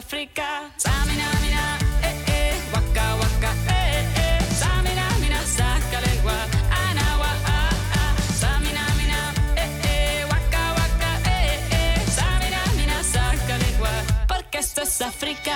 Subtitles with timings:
[0.00, 0.72] África.
[0.78, 1.64] Samina, mira,
[2.08, 4.38] eh, eh, waka, waka, eh, eh.
[4.60, 6.38] Samina, mira, Sangalegua,
[6.88, 7.70] anawa, ah,
[8.00, 8.12] ah.
[8.40, 9.20] Samina, mira,
[9.62, 12.00] eh, eh, waka, waka, eh, eh.
[12.18, 13.92] Samina, mira, Sangalegua,
[14.26, 15.54] porque esto es África.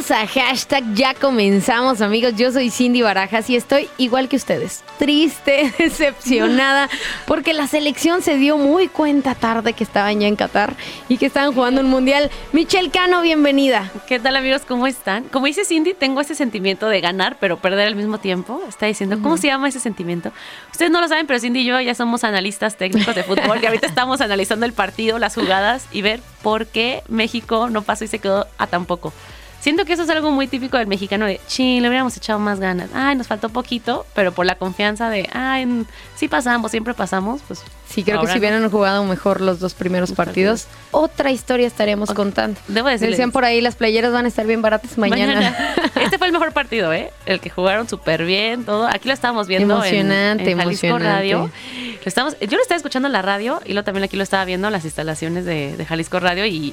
[0.00, 4.82] Bienvenidos a hashtag Ya comenzamos amigos, yo soy Cindy Barajas y estoy igual que ustedes,
[4.98, 6.88] triste, decepcionada,
[7.26, 10.74] porque la selección se dio muy cuenta tarde que estaban ya en Qatar
[11.08, 12.30] y que estaban jugando un mundial.
[12.52, 13.90] Michelle Cano, bienvenida.
[14.06, 14.62] ¿Qué tal amigos?
[14.66, 15.24] ¿Cómo están?
[15.24, 18.62] Como dice Cindy, tengo ese sentimiento de ganar, pero perder al mismo tiempo.
[18.66, 20.32] Está diciendo, ¿cómo se llama ese sentimiento?
[20.70, 23.66] Ustedes no lo saben, pero Cindy y yo ya somos analistas técnicos de fútbol y
[23.66, 28.08] ahorita estamos analizando el partido, las jugadas y ver por qué México no pasó y
[28.08, 29.12] se quedó a tan poco.
[29.60, 32.60] Siento que eso es algo muy típico del mexicano de, ching, le hubiéramos echado más
[32.60, 32.88] ganas.
[32.94, 35.84] Ay, nos faltó poquito, pero por la confianza de, ay,
[36.16, 38.38] sí pasamos, siempre pasamos, pues Sí, creo que si no.
[38.38, 42.16] hubieran jugado mejor los dos primeros Los partidos, otra historia estaríamos Ok.
[42.16, 42.58] contando.
[42.68, 45.56] Debo decirles- Decían por ahí, las playeras van a estar bien baratas mañana.
[46.00, 47.10] Este fue el mejor partido, ¿eh?
[47.26, 48.86] El que jugaron súper bien, todo.
[48.86, 51.18] Aquí lo estábamos viendo en- Emocionante, en, Jalisco emocionante.
[51.18, 51.38] Radio.
[51.40, 54.44] Lo estamos, yo lo estaba escuchando en la radio y luego también aquí lo estaba
[54.44, 56.72] viendo en las instalaciones de, de Jalisco Radio y,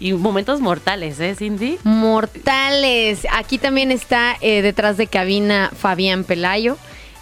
[0.00, 1.78] y momentos mortales, ¿eh, Cindy?
[1.84, 3.26] Mortales.
[3.32, 6.76] Aquí también está eh, detrás de cabina Fabián Pelayo.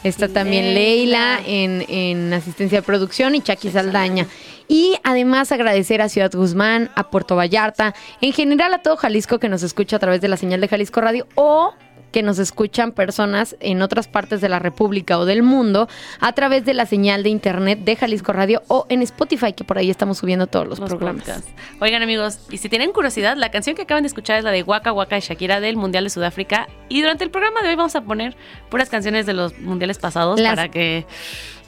[0.05, 1.41] Está también Leila.
[1.47, 4.27] En, en asistencia de producción y Chucky Saldaña.
[4.67, 9.49] Y además agradecer a Ciudad Guzmán, a Puerto Vallarta, en general a todo Jalisco que
[9.49, 11.75] nos escucha a través de la señal de Jalisco Radio o
[12.12, 15.88] que nos escuchan personas en otras partes de la República o del mundo
[16.20, 19.79] a través de la señal de internet de Jalisco Radio o en Spotify, que por
[19.79, 21.25] ahí estamos subiendo todos los, los programas.
[21.25, 21.50] podcasts.
[21.81, 24.62] Oigan amigos, y si tienen curiosidad, la canción que acaban de escuchar es la de
[24.62, 26.69] Waka Waka de Shakira del Mundial de Sudáfrica.
[26.88, 28.37] Y durante el programa de hoy vamos a poner
[28.70, 31.06] puras canciones de los mundiales pasados Las- para que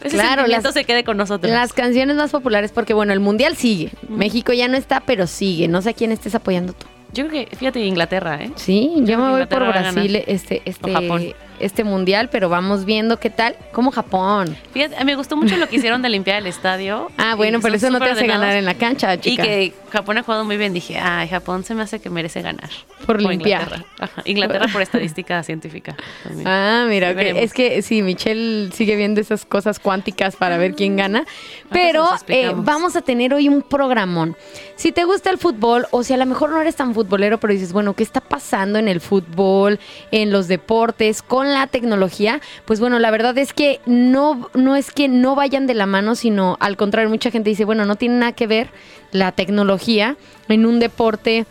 [0.03, 1.51] ese Claro, las- se quede con nosotros.
[1.51, 3.91] Las canciones más populares, porque bueno, el mundial sigue.
[4.09, 5.67] México ya no está, pero sigue.
[5.69, 6.87] No sé a quién estés apoyando tú.
[7.15, 8.51] Yo creo que, fíjate, Inglaterra, ¿eh?
[8.57, 11.35] Sí, yo, me voy por Inglaterra Brasil este, este, O Japón.
[11.61, 13.57] Este mundial, pero vamos viendo qué tal.
[13.73, 14.57] Como Japón.
[14.73, 17.11] Fíjate, me gustó mucho lo que hicieron de limpiar el estadio.
[17.19, 20.23] Ah, bueno, pero eso no te hace ganar en la cancha, Y que Japón ha
[20.23, 20.73] jugado muy bien.
[20.75, 22.69] Dije, ay, Japón se me hace que merece ganar.
[23.07, 23.63] Por O limpiar.
[23.63, 23.85] Inglaterra.
[23.99, 25.97] Ajá, Inglaterra por estadística científica.
[26.23, 26.47] también.
[26.47, 27.17] Ah, mira, Ahí ok.
[27.17, 27.43] veremos.
[27.43, 31.25] es que sí, Michelle sigue viendo esas cosas cuánticas para ver quién gana.
[31.71, 34.37] Pero se los eh, vamos a tener hoy un programón.
[34.77, 37.53] Si te gusta el fútbol, o si a lo mejor no eres tan futbolero, pero
[37.55, 39.79] dices, bueno, ¿qué está pasando en el fútbol,
[40.11, 42.41] en los deportes, con la tecnología?
[42.65, 46.15] Pues bueno, la verdad es que no, no es que no vayan de la mano,
[46.15, 48.69] sino al contrario, mucha gente dice, bueno, no tiene nada que ver
[49.13, 50.17] la tecnología
[50.49, 51.47] en un deporte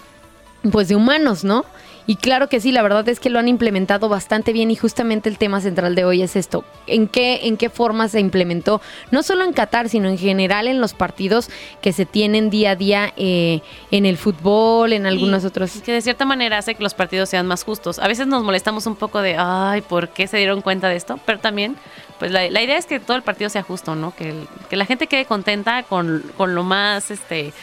[0.71, 1.65] pues de humanos, ¿no?
[2.05, 5.29] Y claro que sí, la verdad es que lo han implementado bastante bien y justamente
[5.29, 6.65] el tema central de hoy es esto.
[6.85, 8.81] ¿En qué, en qué forma se implementó?
[9.11, 11.49] No solo en Qatar, sino en general en los partidos
[11.81, 15.71] que se tienen día a día eh, en el fútbol, en algunos Y otros...
[15.81, 17.99] Que de cierta manera hace que los partidos sean más justos.
[17.99, 21.19] A veces nos molestamos un poco de, ay, ¿por qué se dieron cuenta de esto?
[21.25, 21.77] Pero también,
[22.19, 24.13] pues la, la idea es que todo el partido sea justo, ¿no?
[24.13, 27.53] Que, el- que la gente quede contenta con, con lo más este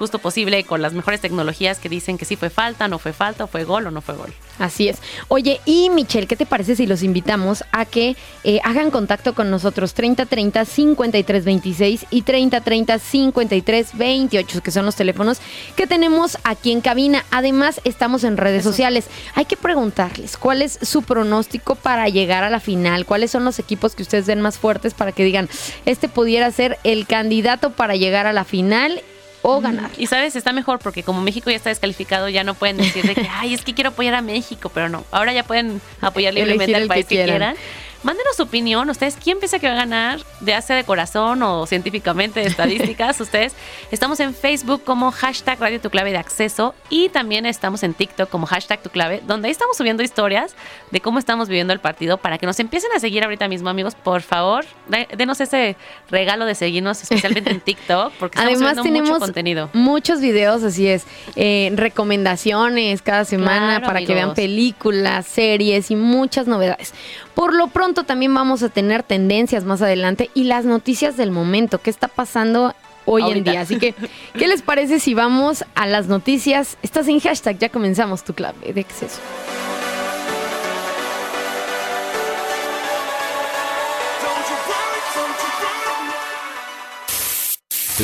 [0.00, 3.44] justo posible, con las mejores tecnologías que dicen que sí fue falta, no fue falta,
[3.44, 4.32] o fue gol o no fue gol.
[4.58, 4.96] Así es.
[5.28, 9.50] Oye, y Michelle, ¿qué te parece si los invitamos a que eh, hagan contacto con
[9.50, 15.38] nosotros 3030 5326 y 3030 5328, que son los teléfonos
[15.76, 17.26] que tenemos aquí en cabina?
[17.30, 18.70] Además, estamos en redes Eso.
[18.70, 19.04] sociales.
[19.34, 23.58] Hay que preguntarles cuál es su pronóstico para llegar a la final, cuáles son los
[23.58, 25.50] equipos que ustedes ven más fuertes para que digan,
[25.84, 29.02] este pudiera ser el candidato para llegar a la final
[29.42, 29.90] o ganar.
[29.96, 33.14] Y sabes, está mejor porque como México ya está descalificado, ya no pueden decir de
[33.14, 35.04] que, ay, es que quiero apoyar a México, pero no.
[35.10, 37.56] Ahora ya pueden apoyar libremente al país que que, quieran.
[38.02, 38.88] Mándenos su opinión.
[38.88, 40.20] Ustedes, ¿quién piensa que va a ganar?
[40.40, 43.20] Ya sea de corazón o científicamente, de estadísticas.
[43.20, 43.54] Ustedes,
[43.90, 48.30] estamos en Facebook como hashtag Radio Tu Clave de Acceso y también estamos en TikTok
[48.30, 50.54] como hashtag Tu Clave, donde ahí estamos subiendo historias
[50.90, 53.94] de cómo estamos viviendo el partido para que nos empiecen a seguir ahorita mismo, amigos.
[53.94, 55.76] Por favor, de- denos ese
[56.10, 59.70] regalo de seguirnos, especialmente en TikTok, porque estamos Además subiendo tenemos mucho contenido.
[59.74, 61.04] muchos videos, así es,
[61.36, 66.94] eh, recomendaciones cada semana Claro, para que vean películas, series y muchas novedades.
[67.34, 71.78] Por lo pronto también vamos a tener tendencias más adelante y las noticias del momento,
[71.78, 72.74] qué está pasando
[73.04, 73.60] hoy en día.
[73.60, 73.94] Así que,
[74.38, 76.76] ¿qué les parece si vamos a las noticias?
[76.82, 79.20] Estás en hashtag, ya comenzamos tu clave de acceso.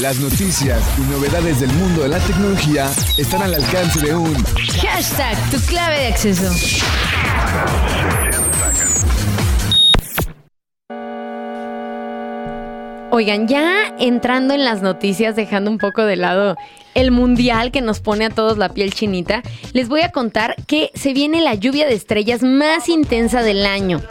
[0.00, 4.34] Las noticias y novedades del mundo de la tecnología están al alcance de un
[4.82, 6.52] Hashtag, tu clave de acceso.
[13.16, 16.54] Oigan, ya entrando en las noticias, dejando un poco de lado
[16.92, 19.42] el mundial que nos pone a todos la piel chinita,
[19.72, 24.02] les voy a contar que se viene la lluvia de estrellas más intensa del año.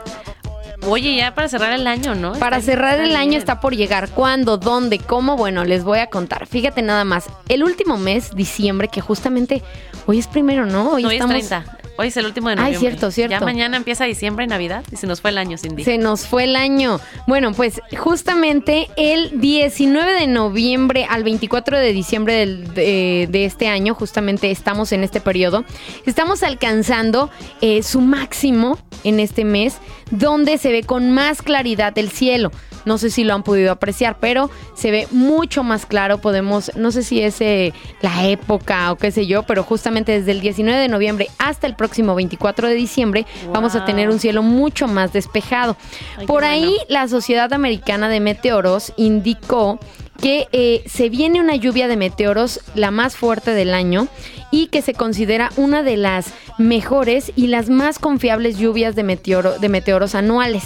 [0.87, 2.31] Oye, ya para cerrar el año, ¿no?
[2.33, 4.09] Para Está- cerrar el año está por llegar.
[4.09, 4.57] ¿Cuándo?
[4.57, 4.97] ¿Dónde?
[4.97, 5.37] ¿Cómo?
[5.37, 6.47] Bueno, les voy a contar.
[6.47, 7.27] Fíjate nada más.
[7.47, 9.61] El último mes, diciembre, que justamente
[10.07, 10.89] hoy es primero, ¿no?
[10.93, 11.35] Hoy, Hoy estamos.
[11.35, 11.77] es 30.
[11.97, 12.89] Hoy es el último de Ay, noviembre.
[12.89, 13.31] cierto, cierto.
[13.31, 15.83] Ya mañana empieza diciembre y Navidad y se nos fue el año, Cindy.
[15.85, 16.99] Se nos fue el año.
[17.25, 23.67] Bueno, pues justamente el 19 de noviembre al 24 de diciembre del- de, de este
[23.69, 25.63] año, justamente estamos en este periodo,
[26.05, 27.29] estamos alcanzando
[27.61, 29.77] eh, su máximo en este mes,
[30.11, 32.51] donde se ve con más claridad el cielo.
[32.85, 36.19] No sé si lo han podido apreciar, pero se ve mucho más claro.
[36.19, 40.31] Podemos, no sé si es eh, la época o qué sé yo, pero justamente desde
[40.31, 44.43] el 19 de noviembre hasta el próximo 24 de diciembre vamos a tener un cielo
[44.43, 45.75] mucho más despejado.
[46.17, 46.83] Ay, Por ahí bueno.
[46.89, 49.79] la Sociedad Americana de Meteoros indicó
[50.21, 54.07] que eh, se viene una lluvia de meteoros la más fuerte del año
[54.51, 56.27] y que se considera una de las
[56.57, 60.63] mejores y las más confiables lluvias de, meteoro, de meteoros anuales.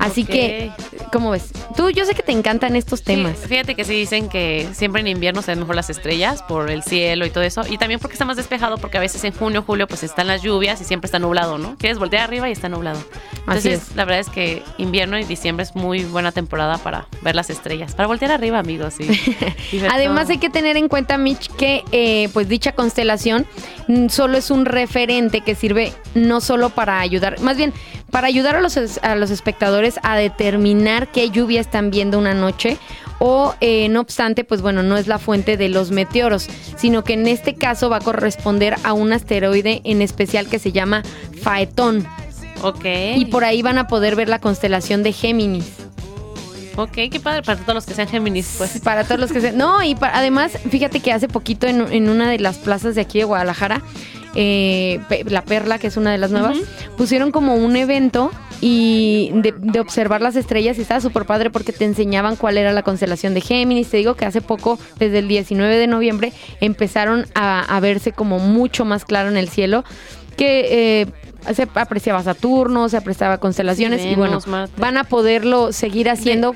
[0.00, 0.72] Así que,
[1.12, 1.50] ¿cómo ves?
[1.76, 3.36] Tú, yo sé que te encantan estos temas.
[3.40, 6.70] Sí, fíjate que sí dicen que siempre en invierno se ven mejor las estrellas por
[6.70, 7.62] el cielo y todo eso.
[7.68, 10.42] Y también porque está más despejado, porque a veces en junio, julio, pues están las
[10.42, 11.76] lluvias y siempre está nublado, ¿no?
[11.76, 12.98] Quieres voltear arriba y está nublado.
[13.46, 13.96] Así Entonces, es.
[13.96, 17.94] la verdad es que invierno y diciembre es muy buena temporada para ver las estrellas.
[17.94, 18.94] Para voltear arriba, amigos.
[19.00, 19.06] y-
[19.90, 20.32] Además todo.
[20.32, 23.46] hay que tener en cuenta, Mitch, que eh, pues dicha constelación
[23.88, 27.72] mm, solo es un referente que sirve no solo para ayudar, más bien
[28.10, 32.76] para ayudar a los, a los espectadores a determinar qué lluvia están viendo una noche
[33.18, 37.12] o eh, no obstante, pues bueno, no es la fuente de los meteoros, sino que
[37.14, 41.02] en este caso va a corresponder a un asteroide en especial que se llama
[41.42, 42.06] Faetón
[42.62, 42.84] Ok.
[43.16, 45.66] y por ahí van a poder ver la constelación de Géminis.
[46.76, 48.80] Ok, qué padre para todos los que sean Géminis, pues.
[48.80, 49.52] Para todos los que se...
[49.52, 53.02] No, y pa- además, fíjate que hace poquito en, en una de las plazas de
[53.02, 53.82] aquí de Guadalajara,
[54.34, 56.58] eh, La Perla, que es una de las nuevas,
[56.96, 61.72] pusieron como un evento y de, de observar las estrellas y estaba súper padre porque
[61.72, 63.88] te enseñaban cuál era la constelación de Géminis.
[63.88, 68.38] Te digo que hace poco, desde el 19 de noviembre, empezaron a, a verse como
[68.38, 69.84] mucho más claro en el cielo
[70.36, 71.00] que...
[71.02, 71.06] eh,
[71.54, 74.74] se apreciaba Saturno, se apreciaba constelaciones y bueno, Marte.
[74.78, 76.54] van a poderlo seguir haciendo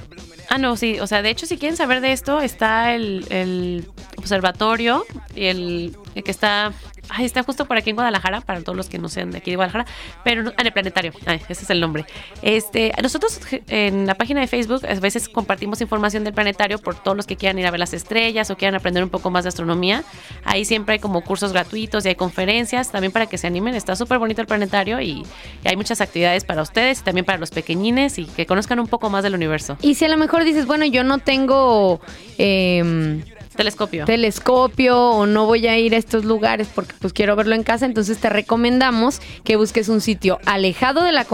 [0.51, 1.01] Ah, no, sí.
[1.01, 3.87] O sea, de hecho, si quieren saber de esto, está el, el
[4.19, 6.73] observatorio y el que está.
[7.11, 9.51] Ay, está justo por aquí en Guadalajara, para todos los que no sean de aquí
[9.51, 9.85] de Guadalajara,
[10.25, 11.13] pero no- en el planetario.
[11.27, 12.07] Ay, ese es el nombre.
[12.41, 17.17] Este, nosotros en la página de Facebook a veces compartimos información del planetario por todos
[17.17, 19.49] los que quieran ir a ver las estrellas o quieran aprender un poco más de
[19.49, 20.03] astronomía.
[20.45, 23.75] Ahí siempre hay como cursos gratuitos y hay conferencias también para que se animen.
[23.75, 25.25] Está súper bonito el planetario y,
[25.65, 28.87] y hay muchas actividades para ustedes y también para los pequeñines y que conozcan un
[28.89, 29.77] poco más del universo.
[29.83, 32.01] Y si a lo mejor dices, bueno, yo no tengo
[32.39, 33.23] em,
[33.57, 34.05] Telescopio.
[34.05, 37.87] telescopio o no voy a ir a estos lugares porque pues quiero verlo en casa,
[37.87, 41.25] entonces te recomendamos que busques un sitio alejado de la,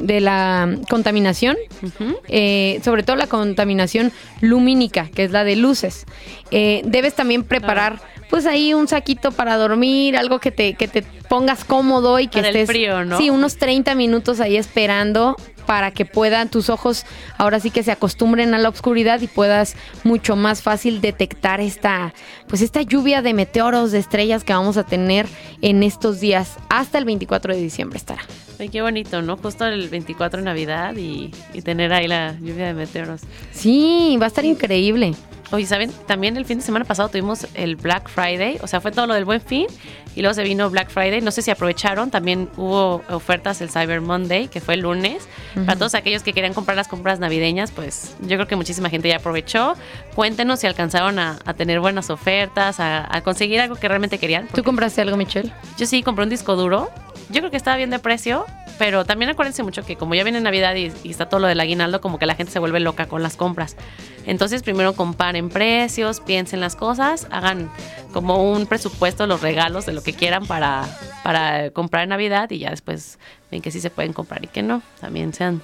[0.00, 1.56] de la contaminación,
[2.28, 6.04] eh, sobre todo la contaminación lumínica, que es la de luces.
[6.50, 11.02] Eh, debes también preparar pues ahí un saquito para dormir, algo que te, que te
[11.02, 13.18] pongas cómodo y que Para el estés frío, ¿no?
[13.18, 15.36] sí, unos 30 minutos ahí esperando
[15.68, 17.04] para que puedan tus ojos
[17.36, 22.14] ahora sí que se acostumbren a la oscuridad y puedas mucho más fácil detectar esta
[22.46, 25.26] pues esta lluvia de meteoros, de estrellas que vamos a tener
[25.60, 28.22] en estos días hasta el 24 de diciembre estará.
[28.58, 29.36] Ay, qué bonito, ¿no?
[29.36, 33.20] Justo el 24 de Navidad y, y tener ahí la lluvia de meteoros.
[33.52, 35.14] Sí, va a estar increíble.
[35.50, 35.90] Oye, ¿saben?
[36.06, 39.14] También el fin de semana pasado tuvimos el Black Friday, o sea, fue todo lo
[39.14, 39.66] del buen fin
[40.14, 41.22] y luego se vino Black Friday.
[41.22, 45.26] No sé si aprovecharon, también hubo ofertas el Cyber Monday, que fue el lunes.
[45.64, 49.08] Para todos aquellos que querían comprar las compras navideñas, pues yo creo que muchísima gente
[49.08, 49.74] ya aprovechó.
[50.14, 54.48] Cuéntenos si alcanzaron a, a tener buenas ofertas, a, a conseguir algo que realmente querían.
[54.48, 55.50] ¿Tú compraste algo, Michelle?
[55.78, 56.90] Yo sí compré un disco duro.
[57.30, 58.46] Yo creo que estaba bien de precio,
[58.78, 62.00] pero también acuérdense mucho que como ya viene Navidad y, está todo lo del aguinaldo,
[62.00, 63.76] como que la gente se vuelve loca con las compras.
[64.24, 67.70] Entonces primero comparen precios, piensen las cosas, hagan
[68.12, 70.84] como un presupuesto, los regalos de lo que quieran para,
[71.22, 73.18] para comprar en Navidad y ya después
[73.50, 74.80] ven que sí se pueden comprar y que no.
[75.00, 75.60] También sean,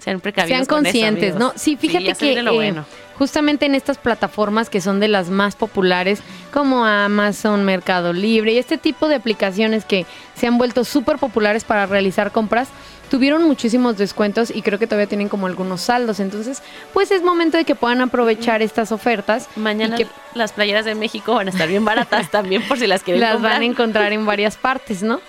[0.00, 0.56] sean precavidos.
[0.56, 1.34] Sean con eso, conscientes.
[1.36, 1.52] ¿no?
[1.56, 2.84] Sí, fíjate que lo eh, bueno.
[3.18, 6.20] justamente en estas plataformas que son de las más populares,
[6.52, 11.64] como Amazon, Mercado Libre y este tipo de aplicaciones que se han vuelto súper populares
[11.64, 12.68] para realizar compras,
[13.10, 16.20] tuvieron muchísimos descuentos y creo que todavía tienen como algunos saldos.
[16.20, 16.62] Entonces,
[16.94, 19.48] pues es momento de que puedan aprovechar estas ofertas.
[19.56, 23.02] Mañana que las playeras de México van a estar bien baratas también por si las
[23.02, 23.54] quieren las comprar.
[23.54, 25.20] van a encontrar en varias partes, ¿no?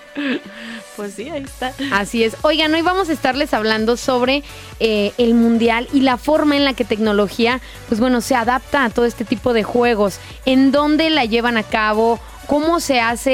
[0.96, 1.74] Pues sí, ahí está.
[1.92, 2.38] Así es.
[2.44, 4.44] Oigan, hoy vamos a estarles hablando sobre
[4.80, 8.90] eh, el mundial y la forma en la que tecnología, pues bueno, se adapta a
[8.92, 13.32] todo este tipo de juegos, en dónde la llevan a cabo, cómo se hace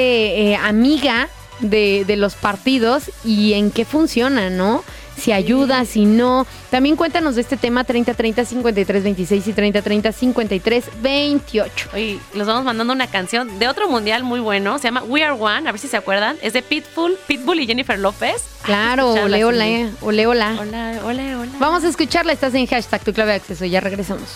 [0.52, 1.28] eh, amiga
[1.60, 4.84] de, de los partidos y en qué funciona, ¿no?
[5.18, 6.46] Si ayuda, si no.
[6.70, 11.88] También cuéntanos de este tema 30 30 53 26 y 30 30 53 28.
[11.92, 14.78] Oye, los vamos mandando una canción de otro mundial muy bueno.
[14.78, 15.68] Se llama We Are One.
[15.68, 16.36] A ver si se acuerdan.
[16.40, 18.44] Es de Pitbull, Pitbull y Jennifer López.
[18.62, 20.56] Claro, ole, ole, ole, hola.
[20.60, 21.52] Hola, hola, hola.
[21.58, 24.28] Vamos a escucharla, estás en hashtag tu clave de acceso, ya regresamos.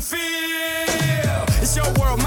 [0.00, 1.44] feel.
[1.60, 2.21] It's your world.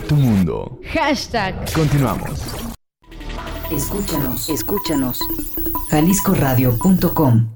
[0.00, 0.80] Tu mundo.
[0.92, 1.54] Hashtag.
[1.72, 2.40] Continuamos.
[3.70, 5.18] Escúchanos, escúchanos.
[5.90, 7.48] JaliscoRadio.com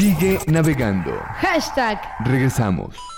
[0.00, 1.12] Sigue navegando.
[1.40, 2.00] Hashtag.
[2.24, 3.09] Regresamos.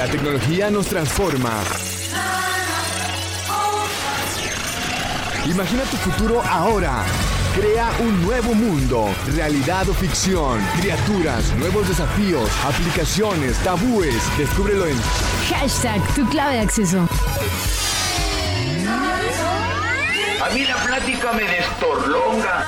[0.00, 1.62] La tecnología nos transforma.
[5.44, 7.04] Imagina tu futuro ahora.
[7.54, 14.16] Crea un nuevo mundo, realidad o ficción, criaturas, nuevos desafíos, aplicaciones, tabúes.
[14.38, 14.96] Descúbrelo en
[15.50, 17.06] Hashtag tu clave de acceso.
[20.42, 22.64] A mí la plática me destorlonga.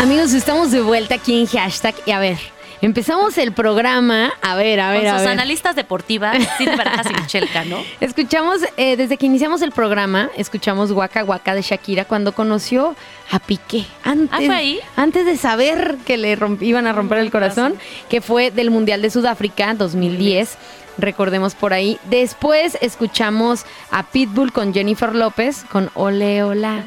[0.00, 2.38] Amigos, estamos de vuelta aquí en hashtag y a ver,
[2.80, 4.32] empezamos el programa.
[4.42, 5.30] A ver, a ver, Con a sus ver.
[5.32, 7.78] analistas deportivas, Cindy Barajas y Michelle Cano.
[8.00, 12.94] Escuchamos, eh, desde que iniciamos el programa, escuchamos Waka Waka de Shakira cuando conoció
[13.30, 13.86] a Piqué.
[14.04, 14.80] Antes, Ah, ¿fue ahí?
[14.96, 17.74] Antes de saber que le iban a romper el corazón,
[18.08, 20.56] que fue del Mundial de Sudáfrica 2010.
[20.96, 21.98] Recordemos por ahí.
[22.04, 26.84] Después escuchamos a Pitbull con Jennifer López con Ole Ola.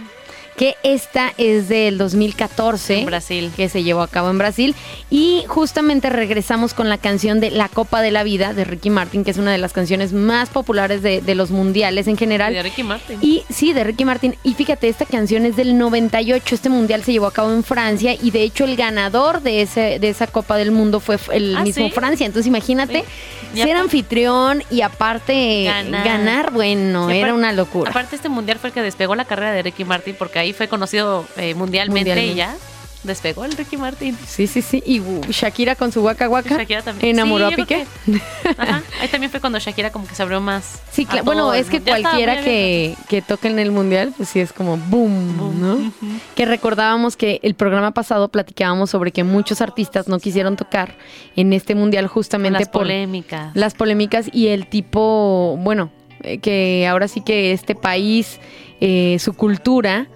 [0.58, 3.02] Que esta es del 2014.
[3.02, 3.52] En Brasil.
[3.56, 4.74] Que se llevó a cabo en Brasil.
[5.12, 9.24] Y justamente regresamos con la canción de La Copa de la Vida de Ricky Martin,
[9.24, 12.54] que es una de las canciones más populares de, de los mundiales en general.
[12.54, 13.20] De Ricky Martin.
[13.22, 14.36] Y sí, de Ricky Martin.
[14.44, 16.56] Y fíjate, esta canción es del 98.
[16.56, 20.00] Este mundial se llevó a cabo en Francia y de hecho el ganador de, ese,
[20.00, 21.92] de esa Copa del Mundo fue el ¿Ah, mismo sí?
[21.92, 22.26] Francia.
[22.26, 23.06] Entonces imagínate
[23.54, 26.52] ser anfitrión y aparte ganar, Ganar.
[26.52, 27.92] bueno, era una locura.
[27.92, 30.68] Aparte, este mundial fue el que despegó la carrera de Ricky Martin, porque ahí fue
[30.68, 32.34] conocido eh, mundialmente, Mundialmente.
[32.34, 32.56] y ya
[33.04, 34.18] despegó el Ricky Martin.
[34.28, 34.84] Sí, sí, sí.
[34.86, 35.00] Y
[35.32, 37.12] Shakira con su Waka Waka Shakira también.
[37.16, 37.86] enamoró Sí, a Piqué.
[38.58, 38.84] Ajá.
[39.00, 40.82] Ahí también fue cuando Shakira como que se abrió más.
[40.92, 41.24] Sí, claro.
[41.24, 45.62] Bueno, es que cualquiera que, que toque en el mundial, pues sí es como boom,
[45.62, 45.94] ¿no?
[46.36, 50.96] Que recordábamos que el programa pasado platicábamos sobre que muchos artistas no quisieron tocar
[51.38, 53.56] en este mundial justamente las por polémicas.
[53.56, 55.92] las polémicas y el tipo, bueno,
[56.24, 58.40] eh, que ahora sí que este país,
[58.82, 60.08] eh, su cultura,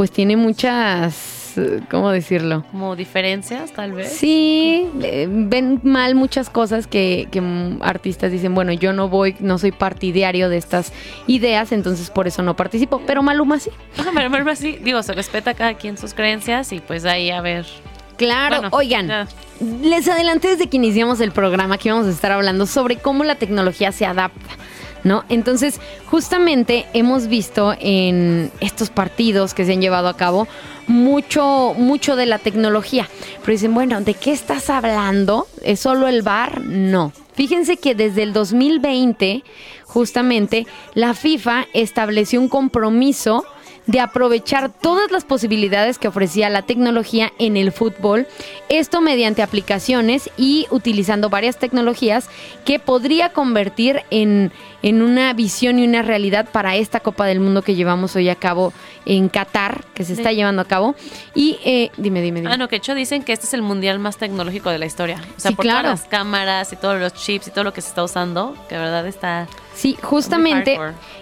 [0.00, 1.52] pues tiene muchas,
[1.90, 2.64] ¿cómo decirlo?
[2.70, 4.10] Como diferencias, tal vez.
[4.10, 7.42] Sí, eh, ven mal muchas cosas que, que,
[7.82, 10.94] artistas dicen, bueno, yo no voy, no soy partidario de estas
[11.26, 13.02] ideas, entonces por eso no participo.
[13.06, 13.68] Pero Maluma sí.
[14.14, 17.42] Pero Maluma sí, digo, se respeta a cada quien sus creencias y pues ahí a
[17.42, 17.66] ver.
[18.16, 19.28] Claro, Bueno, oigan, ya.
[19.82, 23.34] les adelanté desde que iniciamos el programa que íbamos a estar hablando sobre cómo la
[23.34, 24.48] tecnología se adapta.
[25.02, 25.24] ¿No?
[25.28, 30.46] Entonces, justamente hemos visto en estos partidos que se han llevado a cabo
[30.86, 33.08] mucho, mucho de la tecnología.
[33.40, 35.46] Pero dicen, bueno, ¿de qué estás hablando?
[35.62, 36.60] ¿Es solo el bar?
[36.60, 37.12] No.
[37.34, 39.42] Fíjense que desde el 2020,
[39.84, 43.44] justamente, la FIFA estableció un compromiso
[43.90, 48.28] de aprovechar todas las posibilidades que ofrecía la tecnología en el fútbol,
[48.68, 52.28] esto mediante aplicaciones y utilizando varias tecnologías
[52.64, 57.62] que podría convertir en, en una visión y una realidad para esta Copa del Mundo
[57.62, 58.72] que llevamos hoy a cabo
[59.06, 60.36] en Qatar, que se está Sí.
[60.36, 60.94] llevando a cabo.
[61.34, 62.52] Y eh, dime, dime, dime.
[62.52, 64.86] Ah, no, que de hecho dicen que este es el mundial más tecnológico de la
[64.86, 65.16] historia.
[65.36, 65.88] O sea, Sí, por claro.
[65.88, 68.76] todas las cámaras y todos los chips y todo lo que se está usando, que
[68.76, 70.78] de verdad está Sí, justamente,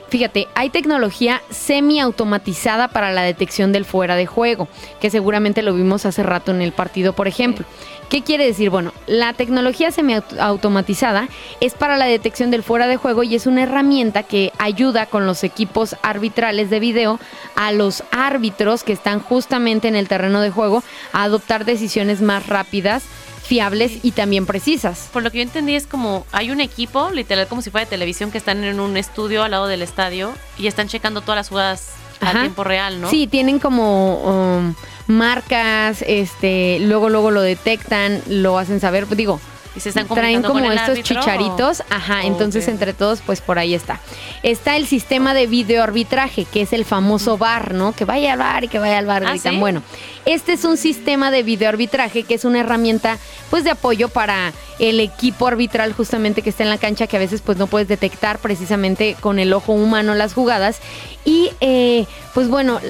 [0.09, 4.69] fíjate, hay tecnología semiautomatizada para la detección del fuera de juego,
[5.01, 7.65] que seguramente lo vimos hace rato en el partido, por ejemplo.
[8.09, 8.71] ¿Qué quiere decir?
[8.71, 11.29] Bueno, la tecnología semiautomatizada
[11.61, 15.27] es para la detección del fuera de juego y es una herramienta que ayuda con
[15.27, 17.21] los equipos arbitrales de video
[17.55, 20.83] a los árbitros que están justamente en el terreno de juego
[21.13, 23.05] a adoptar decisiones más rápidas,
[23.49, 25.09] fiables y también precisas.
[25.11, 27.91] Por lo que yo entendí es como hay un equipo, literal como si fuera de
[27.91, 31.49] televisión, que están en un estudio al lado del estadio y están checando todas las
[31.49, 31.89] jugadas
[32.21, 32.39] Ajá.
[32.39, 33.09] a tiempo real, ¿no?
[33.09, 34.75] Sí, tienen como um,
[35.07, 39.41] marcas, este, luego luego lo detectan, lo hacen saber, digo,
[39.79, 43.41] Y se están traen como con el estos árbitro, chicharitos, ajá, entonces entre todos pues
[43.41, 44.01] por ahí está.
[44.43, 47.93] Está el sistema de videoarbitraje, que es el famoso VAR, ¿no?
[47.93, 49.55] Que vaya al VAR y que vaya al VAR, ¿Ah, gritan.
[49.55, 49.61] sí?
[49.61, 49.83] Bueno,
[50.27, 53.19] este es un sistema de videoarbitraje que es una herramienta
[53.51, 57.21] pues de apoyo para el equipo arbitral justamente que está en la cancha que a
[57.21, 60.81] veces pues no puedes detectar precisamente con el ojo humano las jugadas
[61.25, 62.81] y eh, pues bueno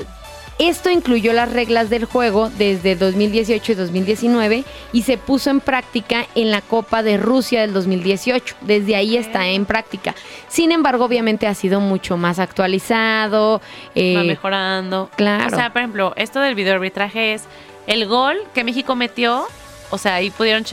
[0.58, 6.26] esto incluyó las reglas del juego desde 2018 y 2019 y se puso en práctica
[6.34, 8.56] en la Copa de Rusia del 2018.
[8.62, 10.14] Desde ahí está en práctica.
[10.48, 13.60] Sin embargo, obviamente ha sido mucho más actualizado.
[13.94, 15.10] eh, va mejorando.
[15.16, 15.46] claro.
[15.46, 17.44] O sea, por ejemplo, esto del video arbitraje es
[17.86, 19.46] el gol que México metió,
[19.90, 20.64] o sea, ahí pudieron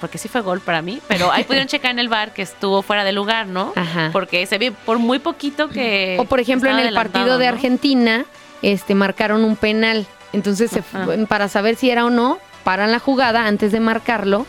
[0.00, 2.82] porque sí fue gol para mí, pero ahí pudieron checar en el bar que estuvo
[2.82, 3.72] fuera de lugar, ¿no?
[3.74, 4.10] Ajá.
[4.12, 8.24] Porque se ve por muy poquito que O por ejemplo en el partido de ¿no?
[8.72, 10.06] Este marcaron un penal.
[10.32, 10.82] Entonces se
[11.26, 14.46] para saber si era o no, paran la jugada antes de marcarlo.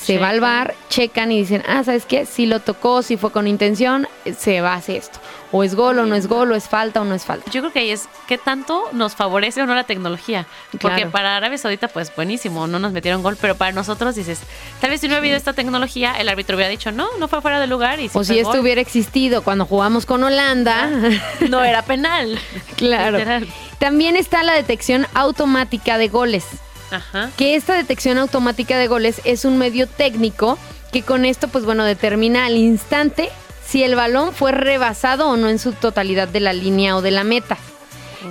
[0.00, 2.26] Se va al bar, checan y dicen, ah, ¿sabes qué?
[2.26, 5.18] Si lo tocó, si fue con intención, eh, se va a hacer esto.
[5.52, 7.50] O es gol o no es gol, o es falta o no es falta.
[7.50, 10.46] Yo creo que ahí es qué tanto nos favorece o no la tecnología.
[10.72, 11.10] Porque Claro.
[11.10, 14.40] para Arabia Saudita, pues buenísimo, no nos metieron gol, pero para nosotros dices,
[14.80, 17.40] tal vez si no hubiera habido esta tecnología, el árbitro hubiera dicho, no, no fue
[17.40, 17.98] fuera de lugar.
[18.00, 18.60] Y O si esto gol.
[18.60, 20.90] hubiera existido cuando jugamos con Holanda.
[21.48, 22.38] no era penal.
[22.76, 23.18] claro.
[23.18, 23.46] Literal.
[23.78, 26.44] También está la detección automática de goles.
[26.90, 27.30] Ajá.
[27.36, 30.58] que esta detección automática de goles es un medio técnico
[30.92, 33.28] que con esto, pues bueno, determina al instante
[33.66, 37.10] si el balón fue rebasado o no en su totalidad de la línea o de
[37.10, 37.58] la meta.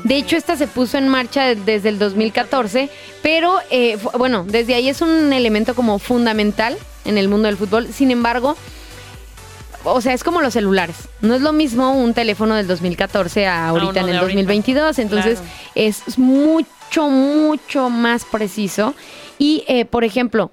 [0.03, 2.89] De hecho, esta se puso en marcha de- desde el 2014,
[3.21, 7.89] pero eh, bueno, desde ahí es un elemento como fundamental en el mundo del fútbol.
[7.93, 8.57] Sin embargo,
[9.85, 11.07] o sea, es como los celulares.
[11.21, 14.21] No es lo mismo un teléfono del 2014 a ahorita en el ahorita.
[14.41, 14.99] 2022.
[14.99, 15.53] Entonces, Claro.
[15.75, 18.93] es mucho, mucho más preciso.
[19.37, 20.51] Y, eh, por ejemplo,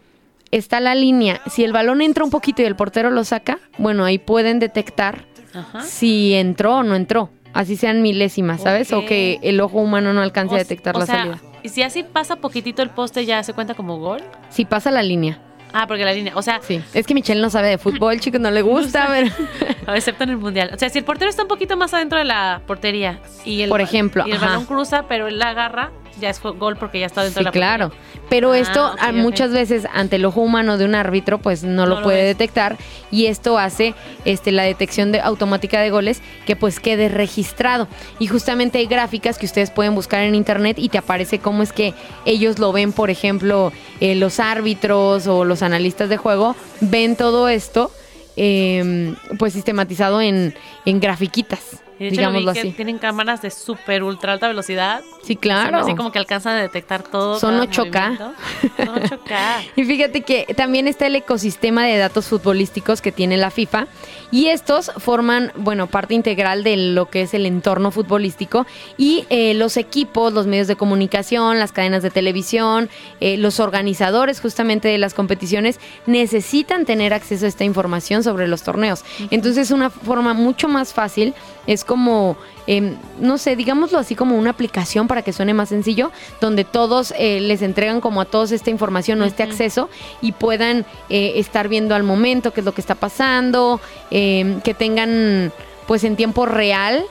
[0.50, 1.40] está la línea.
[1.50, 5.24] Si el balón entra un poquito y el portero lo saca, bueno, ahí pueden detectar
[5.54, 5.82] Ajá.
[5.82, 7.30] si entró o no entró.
[7.54, 8.92] Así sean milésimas, ¿sabes?
[8.94, 11.40] O que el ojo humano no alcance O a detectar o la sea, salida.
[11.62, 14.22] Y si así pasa poquitito el poste, ya se cuenta como gol.
[14.48, 15.38] Si pasa la línea.
[15.72, 16.82] Ah, porque la línea, o sea, Sí.
[16.92, 19.30] Es que Michelle no sabe de fútbol, chicos, no le gusta, pero...
[19.94, 20.70] excepto en el mundial.
[20.74, 23.68] O sea, si el portero está un poquito más adentro de la portería y el,
[23.68, 24.46] Por ejemplo, y el ajá.
[24.46, 27.48] balón cruza, pero él la agarra, ya es gol porque ya está dentro Sí, de
[27.48, 27.88] la claro.
[27.90, 28.22] portería.
[28.28, 29.14] Pero Ah, esto ok, a- ok.
[29.16, 32.76] muchas veces ante el ojo humano de un árbitro pues no, No lo puede detectar
[33.10, 33.94] y esto hace
[34.24, 37.88] este la detección de, automática de goles que pues quede registrado.
[38.18, 41.72] Y justamente hay gráficas que ustedes pueden buscar en internet y te aparece cómo es
[41.72, 41.94] que
[42.24, 47.48] ellos lo ven, por ejemplo, eh, los árbitros o los analistas de juego ven todo
[47.48, 47.90] esto
[48.36, 50.54] eh, pues sistematizado en,
[50.86, 52.70] en grafiquitas, Y de hecho, lo vi digámoslo que así.
[52.72, 55.02] tienen cámaras de súper ultra alta velocidad.
[55.22, 55.78] Sí, Son claro.
[55.78, 57.38] Así como que alcanzan a detectar todo.
[57.38, 58.08] Son cada 8K.
[58.08, 58.34] movimiento.
[58.76, 59.70] Son 8K.
[59.76, 63.86] Y fíjate que también está el ecosistema de datos futbolísticos que tiene la FIFA
[64.32, 69.54] y estos forman, bueno, parte integral de lo que es el entorno futbolístico y eh,
[69.54, 72.88] los equipos, los medios de comunicación, las cadenas de televisión,
[73.20, 78.62] eh, los organizadores justamente de las competiciones necesitan tener acceso a esta información sobre los
[78.62, 79.04] torneos.
[79.30, 81.34] Entonces una forma mucho más fácil
[81.66, 86.10] es como, em, no sé, digámoslo así como una aplicación para que suene más sencillo,
[86.40, 89.88] donde todos eh, les entregan como a todos esta información o este acceso
[90.20, 94.74] y puedan eh, estar viendo al momento qué es lo que está pasando, em, que
[94.74, 95.52] tengan
[95.86, 97.04] pues en tiempo real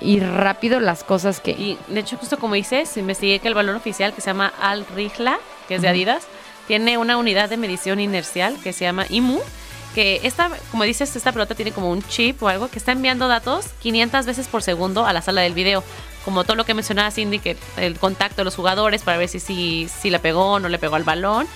[0.00, 1.52] y rápido las cosas que...
[1.52, 4.86] Y de hecho, justo como dices, investigué que el balón oficial que se llama Al
[4.94, 6.26] Rihla, que es de Adidas,
[6.66, 9.40] tiene una unidad de medición inercial que se llama IMU.
[9.98, 13.26] Que esta, como dices, esta pelota tiene como un chip o algo que está enviando
[13.26, 15.82] datos 500 veces por segundo a la sala del video.
[16.24, 19.40] Como todo lo que mencionaba Cindy, que el contacto de los jugadores para ver si,
[19.40, 21.48] si, si le pegó o no le pegó al balón.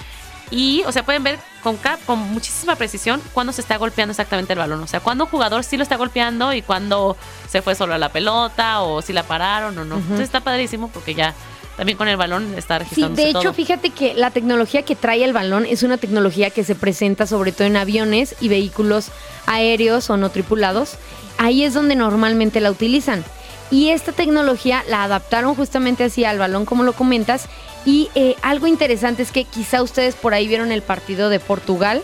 [0.51, 4.59] Y, o sea, pueden ver con, con muchísima precisión cuándo se está golpeando exactamente el
[4.59, 4.83] balón.
[4.83, 7.17] O sea, cuándo un jugador sí lo está golpeando y cuándo
[7.49, 9.99] se fue solo a la pelota o si la pararon o no.
[9.99, 11.33] Entonces está padrísimo porque ya
[11.77, 13.55] también con el balón está Sí, registrando de hecho, todo.
[13.55, 17.53] fíjate que la tecnología que trae el balón es una tecnología que se presenta sobre
[17.53, 19.09] todo en aviones y vehículos
[19.47, 20.97] aéreos o no tripulados.
[21.39, 23.25] Ahí es donde normalmente la utilizan.
[23.71, 27.47] Y esta tecnología la adaptaron justamente así al balón, como lo comentas.
[27.87, 32.03] Y eh, algo interesante es que quizá ustedes por ahí vieron el partido de Portugal,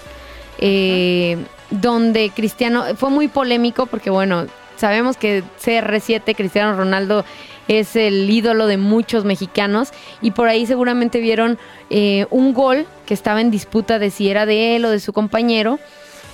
[0.58, 1.36] eh,
[1.70, 7.24] donde Cristiano fue muy polémico porque, bueno, sabemos que CR7, Cristiano Ronaldo,
[7.68, 11.58] es el ídolo de muchos mexicanos y por ahí seguramente vieron
[11.90, 15.12] eh, un gol que estaba en disputa de si era de él o de su
[15.12, 15.78] compañero.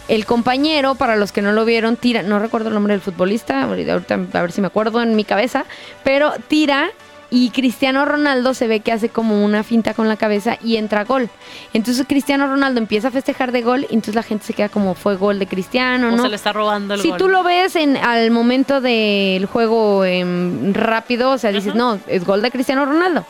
[0.07, 3.63] El compañero, para los que no lo vieron, tira, no recuerdo el nombre del futbolista,
[3.63, 5.65] ahorita a ver si me acuerdo en mi cabeza,
[6.03, 6.91] pero tira
[7.31, 11.05] y Cristiano Ronaldo se ve que hace como una finta con la cabeza y entra
[11.05, 11.29] gol.
[11.73, 14.95] Entonces Cristiano Ronaldo empieza a festejar de gol y entonces la gente se queda como
[14.95, 16.23] fue gol de Cristiano, o ¿no?
[16.23, 17.19] se le está robando el Si gol.
[17.19, 22.25] tú lo ves en, al momento del juego em, rápido, o sea, dices, no, es
[22.25, 23.25] gol de Cristiano Ronaldo.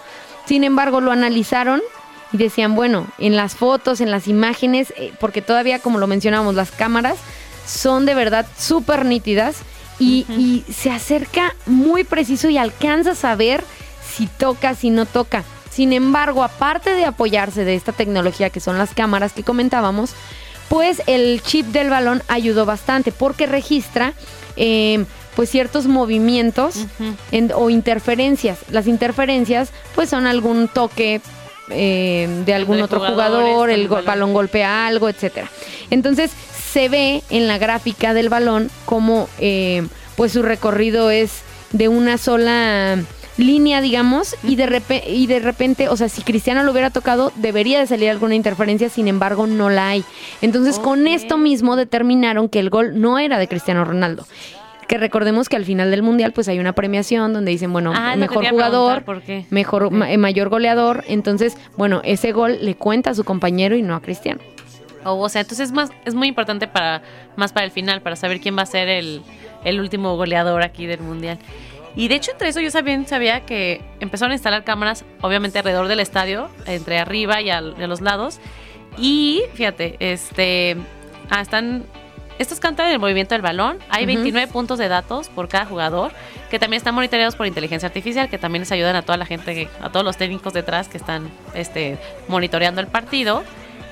[0.47, 1.81] Sin embargo, lo analizaron
[2.33, 6.55] y decían, bueno, en las fotos, en las imágenes, eh, porque todavía, como lo mencionamos,
[6.55, 7.17] las cámaras
[7.67, 9.63] son de verdad súper nítidas
[9.99, 13.65] y, y se acerca muy preciso y alcanzas a ver
[14.16, 15.44] si toca, si no toca.
[15.70, 20.12] Sin embargo, aparte de apoyarse de esta tecnología que son las cámaras que comentábamos,
[20.68, 24.12] pues el chip del balón ayudó bastante porque registra
[24.57, 26.77] eh, pues ciertos movimientos
[27.33, 28.59] en- o interferencias.
[28.70, 31.20] Las interferencias pues son algún toque
[31.70, 34.05] eh, de algún De otro jugador, el balón.
[34.05, 35.50] balón golpea algo, etcétera.
[35.90, 36.31] Entonces
[36.72, 41.40] se ve en la gráfica del balón como eh, pues su recorrido es
[41.72, 42.98] de una sola
[43.37, 47.33] línea, digamos, y de, repe- y de repente, o sea, si Cristiano lo hubiera tocado,
[47.37, 50.05] debería de salir alguna interferencia, sin embargo, no la hay.
[50.40, 54.27] Entonces, con esto mismo determinaron que el gol no era de Cristiano Ronaldo.
[54.87, 58.14] Que recordemos que al final del mundial, pues hay una premiación donde dicen, bueno, Ah,
[58.16, 59.05] mejor jugador,
[59.51, 61.05] mejor, ma- mayor goleador.
[61.09, 64.40] Entonces, bueno, ese gol le cuenta a su compañero y no a Cristiano.
[65.05, 67.03] O, o sea, entonces es más, es muy importante para,
[67.37, 69.23] más para el final, para saber quién va a ser el,
[69.64, 71.38] el último goleador aquí del mundial.
[71.97, 75.87] Y de hecho, entre eso yo también sabía que empezaron a instalar cámaras, obviamente alrededor
[75.89, 78.41] del estadio, entre arriba y al- de los lados.
[78.99, 80.77] Y fíjate, este,
[81.31, 81.85] ah, están,
[82.39, 83.79] estos cantan el movimiento del balón.
[83.91, 84.15] Hay Ujú.
[84.15, 86.11] 29 puntos de datos por cada jugador,
[86.51, 89.69] que también están monitoreados por inteligencia artificial, que también les ayudan a toda la gente,
[89.81, 93.45] a todos los técnicos detrás que están este, monitoreando el partido.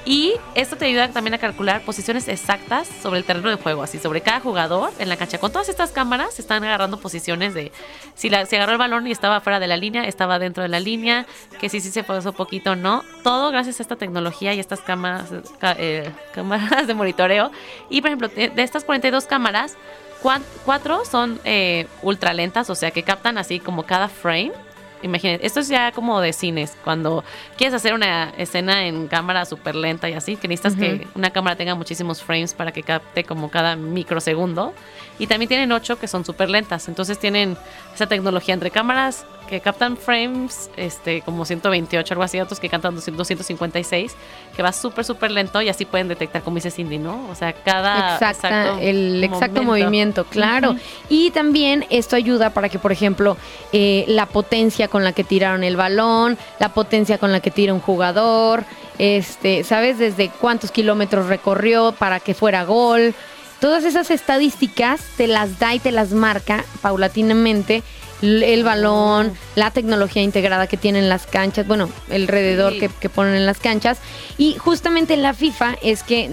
[0.05, 4.01] Y esto te ayuda también a calcular posiciones exactas sobre el terreno de juego, así
[4.01, 5.39] sobre cada jugador en la cancha.
[5.39, 7.71] Con todas estas cámaras se están agarrando posiciones de
[8.17, 10.69] si la, se agarró el balón y estaba fuera de la línea, estaba dentro de
[10.69, 11.25] la línea,
[11.61, 13.05] que si sí se pasó poquito no.
[13.23, 15.27] Todo gracias a esta tecnología y estas cámaras,
[15.79, 17.53] eh, cámaras de monitoreo.
[17.89, 19.77] Y por ejemplo, de, estas 42 cámaras,
[20.21, 24.51] cua- cuatro son eh, ultra lentas, o sea que captan así como cada frame.
[25.03, 27.25] Imagínate, esto es ya como de cines, cuando
[27.57, 31.57] quieres hacer una escena en cámara súper lenta y así, que necesitas que una cámara
[31.57, 34.73] tenga muchísimos frames para que capte como cada microsegundo.
[35.19, 37.57] Y también tienen ocho que son súper lentas, entonces tienen
[37.95, 42.95] esa tecnología entre cámaras que captan frames este como 128, algo así, otros que captan
[42.95, 44.15] 200, 256,
[44.57, 47.29] que va súper, súper lento y así pueden detectar, como dice Cindy, ¿no?
[47.31, 50.75] O sea, cada Exacta, exacto el exacto movimiento, claro.
[51.11, 53.37] Y también esto ayuda para que, por ejemplo,
[53.73, 57.75] eh, la potencia con la que tiraron el balón, la potencia con la que tira
[57.75, 58.65] un jugador,
[58.97, 59.99] este, ¿sabes?
[59.99, 63.15] Desde cuántos kilómetros recorrió para que fuera gol.
[63.61, 67.83] Todas esas estadísticas te las da y te las marca paulatinamente
[68.23, 72.81] el balón, la tecnología integrada que tienen las canchas, bueno, el alrededor Sí.
[72.81, 73.99] que, que ponen en las canchas.
[74.39, 76.31] Y justamente la FIFA es que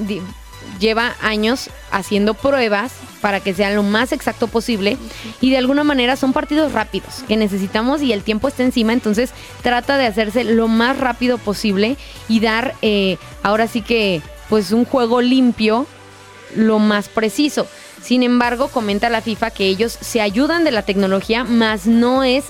[0.80, 4.98] lleva años haciendo pruebas para que sea lo más exacto posible
[5.42, 9.32] y de alguna manera son partidos rápidos que necesitamos y el tiempo está encima, entonces
[9.62, 11.98] trata de hacerse lo más rápido posible
[12.30, 15.86] y dar eh, ahora sí que pues un juego limpio
[16.56, 17.68] lo más preciso.
[18.02, 22.46] Sin embargo, comenta la FIFA que ellos se ayudan de la tecnología, más no es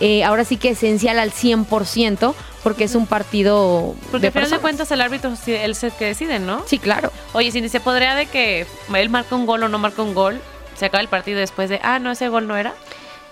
[0.00, 4.50] eh, ahora sí que esencial al 100% porque es un partido Porque de al final
[4.50, 6.62] de cuentas el árbitro él es el que decide, ¿no?
[6.66, 7.12] Sí, claro.
[7.32, 10.40] Oye, Cindy, ¿se podría de que él marca un gol o no marca un gol?
[10.76, 12.74] Se acaba el partido después de, ah, no, ese gol no era.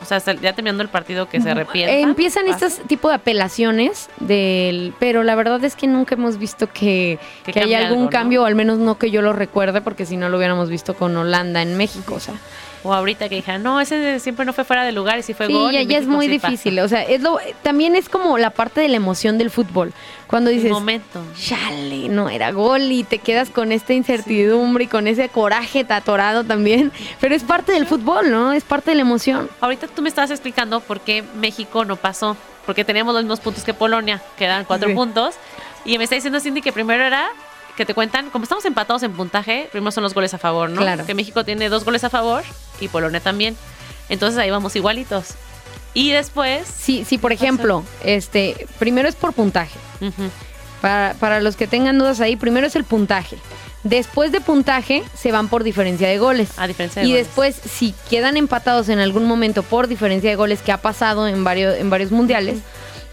[0.00, 1.92] O sea, ya terminando el partido que se arrepienta.
[1.92, 2.66] Eh, empiezan ¿Pasa?
[2.66, 7.52] estos tipo de apelaciones del, pero la verdad es que nunca hemos visto que, Que
[7.52, 8.10] que haya algún algo, ¿no?
[8.10, 10.94] cambio, o al menos no que yo lo recuerde, porque si no lo hubiéramos visto
[10.94, 12.34] con Holanda en México, o sea.
[12.84, 15.46] O ahorita que dijeron, no, ese siempre no fue fuera de lugar y sí fue
[15.48, 15.72] Sí, gol.
[15.72, 16.50] ya, en ya es muy sí pasa.
[16.50, 19.92] difícil, o sea, es lo, también es como la parte de la emoción del fútbol,
[20.26, 21.22] cuando dices, momento.
[21.38, 26.42] chale, no era gol y te quedas con esta incertidumbre y con ese coraje atorado
[26.44, 28.52] también, pero es parte del fútbol, ¿no?
[28.52, 29.48] Es parte de la emoción.
[29.60, 32.36] Ahorita tú me estabas explicando por qué México no pasó.
[32.66, 34.94] porque teníamos los mismos puntos que Polonia, que eran cuatro Sí.
[34.96, 35.36] puntos.
[35.84, 37.28] Y me está diciendo Cindy que primero era
[37.76, 40.80] que te cuentan, como estamos empatados en puntaje, primero son los goles a favor, ¿no?
[40.80, 41.06] Claro.
[41.06, 42.42] Que México tiene dos goles a favor
[42.80, 43.56] y Polonia también.
[44.08, 45.34] Entonces ahí vamos igualitos.
[45.96, 49.78] Y después, Sí, sí, por ejemplo, este, primero es por puntaje.
[50.80, 53.38] Para, para los que tengan dudas ahí, primero es el puntaje.
[53.82, 56.50] Después de puntaje, se van por diferencia de goles.
[56.58, 57.26] a diferencia de Y goles.
[57.26, 61.44] después, si quedan empatados en algún momento por diferencia de goles que ha pasado en
[61.44, 62.58] varios, en varios mundiales,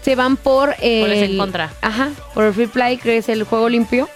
[0.02, 1.72] se van por el, Goles en contra.
[1.80, 4.08] Ajá, por el free play, que es el juego limpio,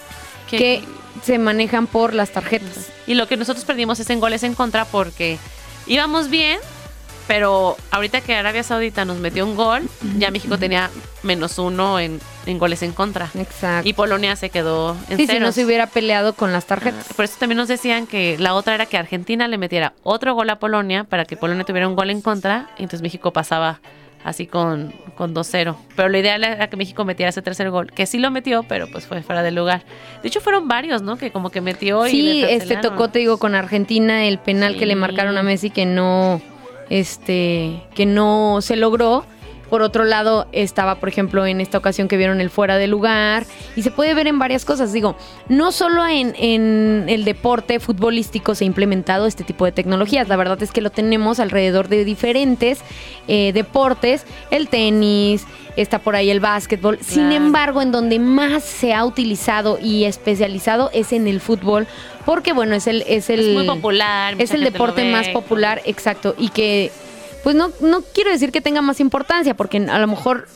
[0.51, 0.85] ¿Qué- que
[1.25, 2.89] se manejan por las tarjetas.
[3.07, 5.39] Y lo que nosotros perdimos es en goles en contra porque
[5.87, 6.59] íbamos bien,
[7.29, 9.83] pero ahorita que Arabia Saudita nos metió un gol,
[10.18, 10.91] ya México tenía
[11.22, 13.29] menos uno en, en goles en contra.
[13.39, 13.89] Exacto.
[13.89, 15.55] Y Polonia se quedó en Sí, si no ceros.
[15.55, 17.07] se hubiera peleado con las tarjetas.
[17.14, 20.49] Por eso también nos decían que la otra era que Argentina le metiera otro gol
[20.51, 23.81] a Polonia para que Polonia tuviera un gol en contra y entonces México pasaba
[24.24, 25.76] así con, con 2-0.
[25.95, 28.91] Pero lo ideal era que México metiera ese tercer gol, que sí lo metió, pero
[28.91, 29.83] pues fue fuera de lugar.
[30.22, 31.16] De hecho fueron varios, ¿no?
[31.18, 34.87] Que como que metió y Sí, este tocó, te digo, con Argentina el penal que
[34.87, 36.43] le marcaron a Messi que no,
[36.91, 39.24] este, que no se logró.
[39.70, 43.45] Por otro lado, estaba, por ejemplo, en esta ocasión que vieron el fuera de lugar.
[43.76, 44.95] Y se puede ver en varias cosas.
[44.95, 45.14] Digo,
[45.51, 50.28] no solo en, en el deporte futbolístico se ha implementado este tipo de tecnologías.
[50.28, 52.80] La verdad es que lo tenemos alrededor de diferentes
[53.26, 54.24] eh, deportes.
[54.51, 55.45] El tenis,
[55.82, 56.99] está por ahí el básquetbol.
[57.01, 61.86] Sin embargo, en donde más se ha utilizado y especializado es en el fútbol.
[62.29, 63.03] Porque, bueno, es el...
[63.07, 64.35] Es, el, es muy popular.
[64.37, 66.91] es el deporte más popular, exacto, y que,
[67.43, 70.47] pues no, no quiero decir que tenga más importancia, porque a lo mejor,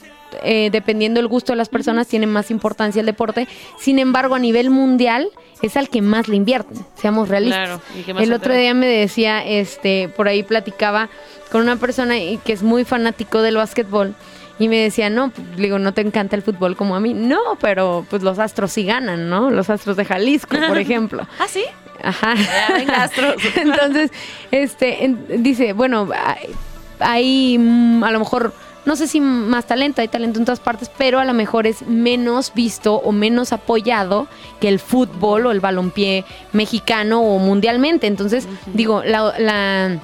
[0.42, 3.48] eh, dependiendo del gusto de las personas, tiene más importancia el deporte.
[3.80, 5.30] Sin embargo, a nivel mundial,
[5.62, 7.80] es al que más le invierten, seamos realistas.
[8.04, 11.08] Claro, El otro día me decía, este, por ahí platicaba
[11.50, 14.14] con una persona y- que es muy fanático del básquetbol.
[14.62, 17.14] Y me decía, no, pues, digo, no te encanta el fútbol como a mí.
[17.14, 19.50] No, pero pues los astros sí ganan, ¿no?
[19.50, 21.26] Los astros de Jalisco, por ejemplo.
[21.40, 21.64] ¿Ah, sí?
[22.00, 22.34] Ajá.
[22.36, 23.34] Ya, venga, Astros.
[23.56, 24.12] Entonces,
[24.52, 26.54] este, en- dice, bueno, hay,
[27.00, 28.54] hay, mm, a lo mejor,
[28.84, 31.82] no sé si más talento, hay talento en todas partes, pero a lo mejor es
[31.82, 34.28] menos visto o menos apoyado
[34.60, 38.06] que el fútbol o el balompié mexicano o mundialmente.
[38.06, 39.98] Entonces, digo, la, la,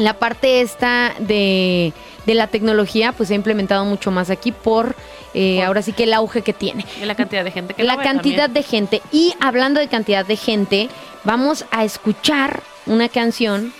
[0.00, 1.92] la parte esta de,
[2.26, 4.96] de la tecnología, pues se ha implementado mucho más aquí por,
[5.34, 7.84] eh, Por- ahora sí que el auge que tiene Y la cantidad de gente que
[7.84, 8.54] la cantidad también.
[8.54, 9.02] de gente.
[9.12, 10.88] Y hablando de cantidad de gente,
[11.24, 13.72] vamos a escuchar una canción.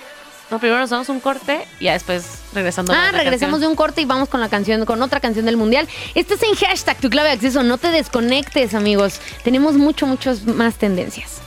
[0.51, 2.93] No, primero nos damos un corte y ya después regresando.
[2.93, 3.61] Ah, a la regresamos canción.
[3.61, 5.89] de un corte y vamos con la canción, con otra canción del mundial.
[6.15, 7.63] Estás en hashtag tu clave de acceso.
[7.63, 9.21] No te desconectes, amigos.
[9.45, 11.41] Tenemos mucho, muchas más tendencias.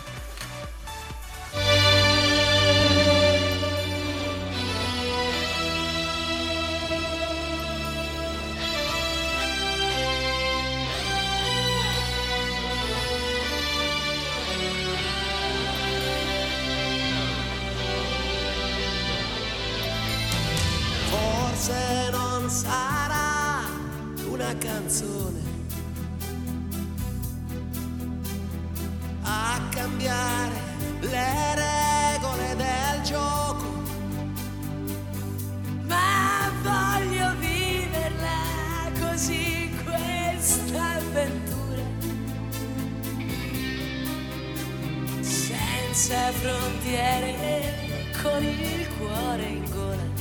[46.43, 47.73] Frontiere,
[48.21, 50.11] con il cuore in gola.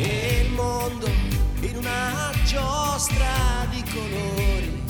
[0.00, 1.06] e il mondo
[1.60, 4.82] in una giostra di colori.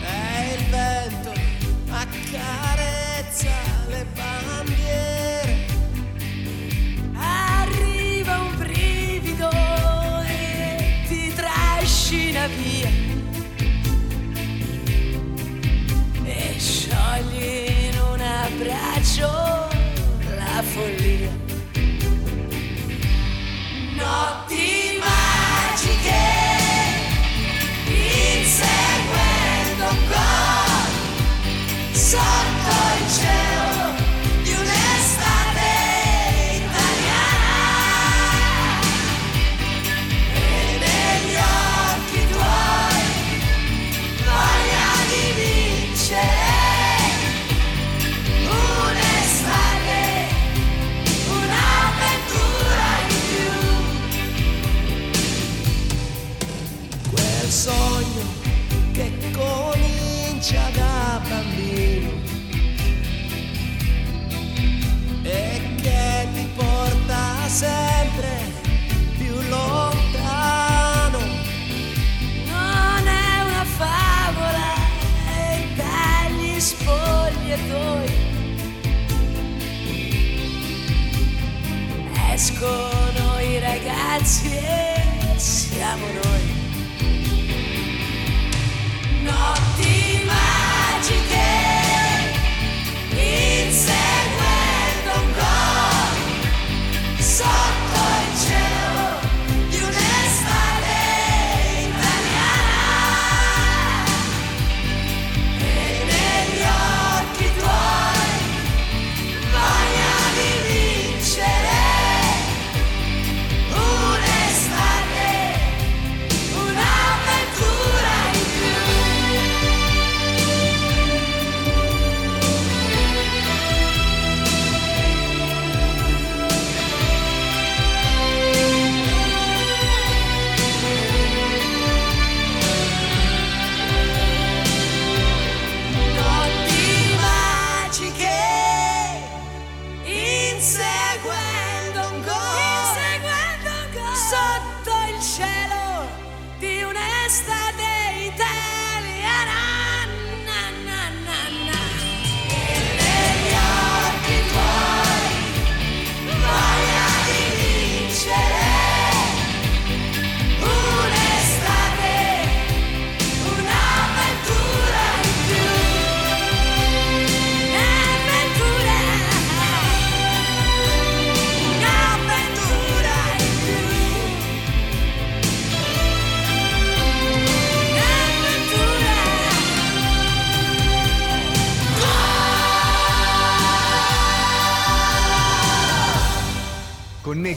[0.00, 1.32] E il vento
[1.90, 2.71] accarezza
[84.32, 86.31] ragazzi e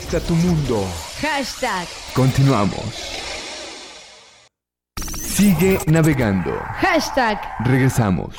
[0.05, 0.85] Conecta tu mundo.
[1.19, 2.79] Hashtag, Continuamos.
[5.17, 6.51] Sigue navegando.
[6.79, 7.39] hashtag.
[7.65, 8.35] Regresamos.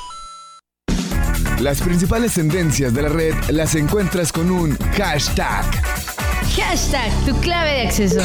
[1.58, 5.64] Las principales tendencias de la red las encuentras con un hashtag.
[6.56, 8.20] Hashtag, tu clave de acceso.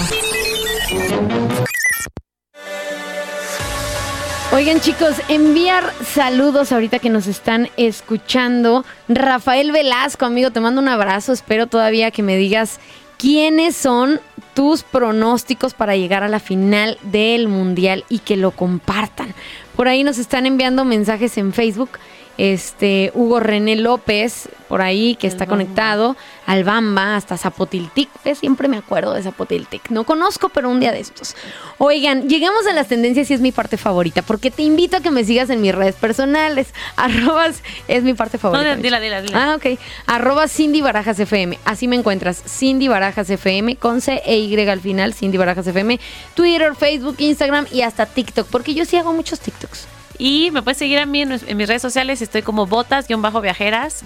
[4.53, 8.83] Oigan chicos, enviar saludos ahorita que nos están escuchando.
[9.07, 11.31] Rafael Velasco, amigo, te mando un abrazo.
[11.31, 12.79] Espero todavía que me digas
[13.22, 14.19] quiénes son
[14.55, 19.36] tus pronósticos para llegar a la final del Mundial y que lo compartan.
[19.76, 21.91] Por ahí nos están enviando mensajes en Facebook.
[22.39, 26.15] Este, Hugo René López, por ahí, que está conectado,
[26.45, 29.89] Albamba, hasta Zapotiltic, siempre me acuerdo de Zapotiltic.
[29.89, 31.35] No conozco, pero un día de estos.
[31.77, 35.11] Oigan, llegamos a las tendencias y es mi parte favorita, porque te invito a que
[35.11, 36.73] me sigas en mis redes personales.
[36.95, 38.75] Arrobas es mi parte favorita.
[38.75, 39.51] No, dila, dila, dila.
[39.51, 39.79] Ah, ok.
[40.07, 41.57] Arroba Cindy Barajas FM.
[41.65, 42.43] Así me encuentras.
[42.47, 45.13] Cindy Barajas FM con C e Y al final.
[45.13, 45.99] Cindy Barajas FM.
[46.33, 48.47] Twitter, Facebook, Instagram y hasta TikTok.
[48.47, 49.87] Porque yo sí hago muchos TikToks.
[50.17, 52.21] Y me puedes seguir a mí en, en mis redes sociales.
[52.21, 54.03] Estoy como botas-viajeras-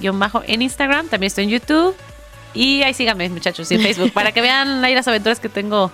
[0.47, 1.07] en Instagram.
[1.07, 1.95] También estoy en YouTube.
[2.55, 4.11] Y ahí síganme, muchachos, en Facebook.
[4.11, 5.91] para que vean ahí las aventuras que tengo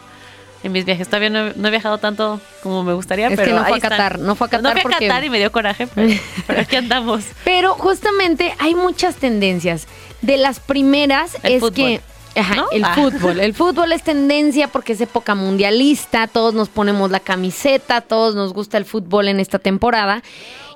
[0.64, 1.07] en mis viajes.
[1.07, 3.26] Todavía no, he- no he viajado tanto como me gustaría.
[3.28, 4.84] Es que pero no fue ahí a Qatar, no fue a Qatar No fui a
[4.84, 5.88] porque- Qatar y me dio coraje.
[5.88, 6.14] Pero,
[6.47, 7.24] pero aquí andamos.
[7.43, 9.88] Pero justamente hay muchas tendencias.
[10.22, 12.01] De las primeras El es fútbol, que.
[12.36, 12.68] Ajá, ¿no?
[12.72, 12.93] el Ah.
[12.93, 13.39] fútbol.
[13.39, 18.53] El fútbol es tendencia porque es época mundialista, todos nos ponemos la camiseta, todos nos
[18.53, 20.22] gusta el fútbol en esta temporada.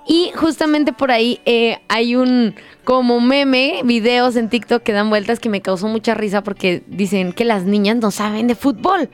[0.08, 5.40] Y justamente por ahí eh, hay un como meme, videos en TikTok que dan vueltas
[5.40, 9.10] que me causó mucha risa porque dicen que las niñas no saben de fútbol.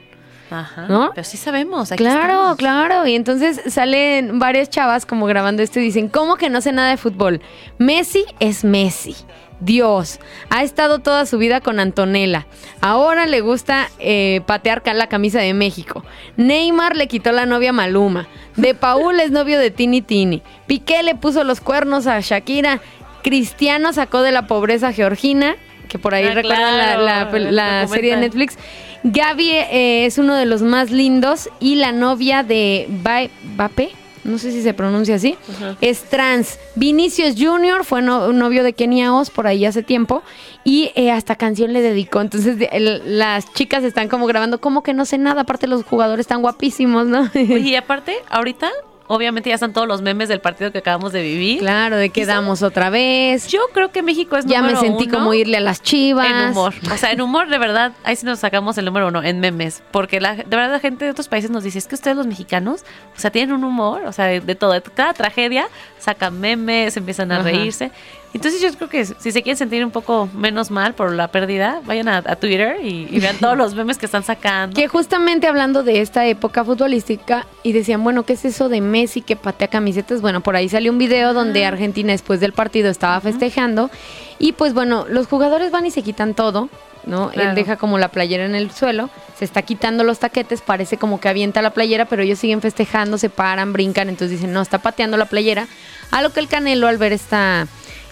[0.50, 0.86] Ajá.
[0.86, 1.12] ¿No?
[1.14, 1.92] Pero sí sabemos.
[1.92, 2.56] aquí Claro, estamos.
[2.56, 3.06] claro.
[3.06, 6.90] Y entonces salen varias chavas como grabando esto y dicen, ¿cómo que no sé nada
[6.90, 7.40] de fútbol?
[7.78, 9.16] Messi es Messi.
[9.64, 10.18] Dios,
[10.50, 12.46] ha estado toda su vida con Antonella.
[12.80, 16.04] Ahora le gusta eh, patear la camisa de México.
[16.36, 18.26] Neymar le quitó la novia a Maluma.
[18.56, 20.42] De Paul es novio de Tini Tini.
[20.66, 22.80] Piqué le puso los cuernos a Shakira.
[23.22, 25.54] Cristiano sacó de la pobreza a Georgina,
[25.88, 28.20] que por ahí Ah, recuerdan la- claro, la, el la serie de.
[28.22, 28.58] Netflix.
[29.04, 33.90] Gaby eh, es uno de los más lindos y la novia de Ba- Bape,
[34.24, 35.36] no sé si se pronuncia así,
[35.80, 36.58] es trans.
[36.76, 37.84] Vinicius Jr.
[37.84, 40.22] fue no- novio de Kenia Oz por ahí hace tiempo
[40.64, 42.20] y eh, hasta canción le dedicó.
[42.20, 45.84] Entonces de- el- las chicas están como grabando, como que no sé nada, aparte los
[45.84, 47.28] jugadores están guapísimos, ¿no?
[47.34, 48.70] Oye, y aparte, ahorita,
[49.14, 51.58] obviamente ya están todos los memes del partido que acabamos de vivir.
[51.58, 53.48] claro, de que damos otra vez.
[53.48, 56.26] Yo creo que México es ya me número sentí uno como irle a las chivas.
[56.26, 56.74] En humor.
[56.92, 59.82] O sea, en humor, de verdad, ahí sí nos sacamos el número uno, en memes.
[59.90, 62.26] Porque la, de verdad la gente de otros países nos dice, es que ustedes los
[62.26, 62.84] mexicanos,
[63.16, 64.72] o sea, tienen un humor, o sea, de, de todo.
[64.72, 67.44] De cada tragedia sacan memes, empiezan a Ajá.
[67.44, 67.90] reírse.
[68.34, 71.82] Entonces yo creo que si se quieren sentir un poco menos mal por la pérdida,
[71.84, 74.74] vayan a, a Twitter y, y vean todos los memes que están sacando.
[74.74, 79.20] Que justamente hablando de esta época futbolística y decían, bueno, ¿qué es eso de Messi
[79.20, 80.22] que patea camisetas?
[80.22, 83.90] Bueno, por ahí salió un video donde Argentina después del partido estaba festejando
[84.38, 86.70] y pues bueno, los jugadores van y se quitan todo,
[87.04, 87.30] ¿no?
[87.32, 91.20] Él deja como la playera en el suelo, se está quitando los taquetes, parece como
[91.20, 94.78] que avienta la playera, pero ellos siguen festejando, se paran, brincan, entonces dicen, no, está
[94.78, 95.66] pateando la playera.
[96.10, 97.66] A lo que el Canelo al ver esta...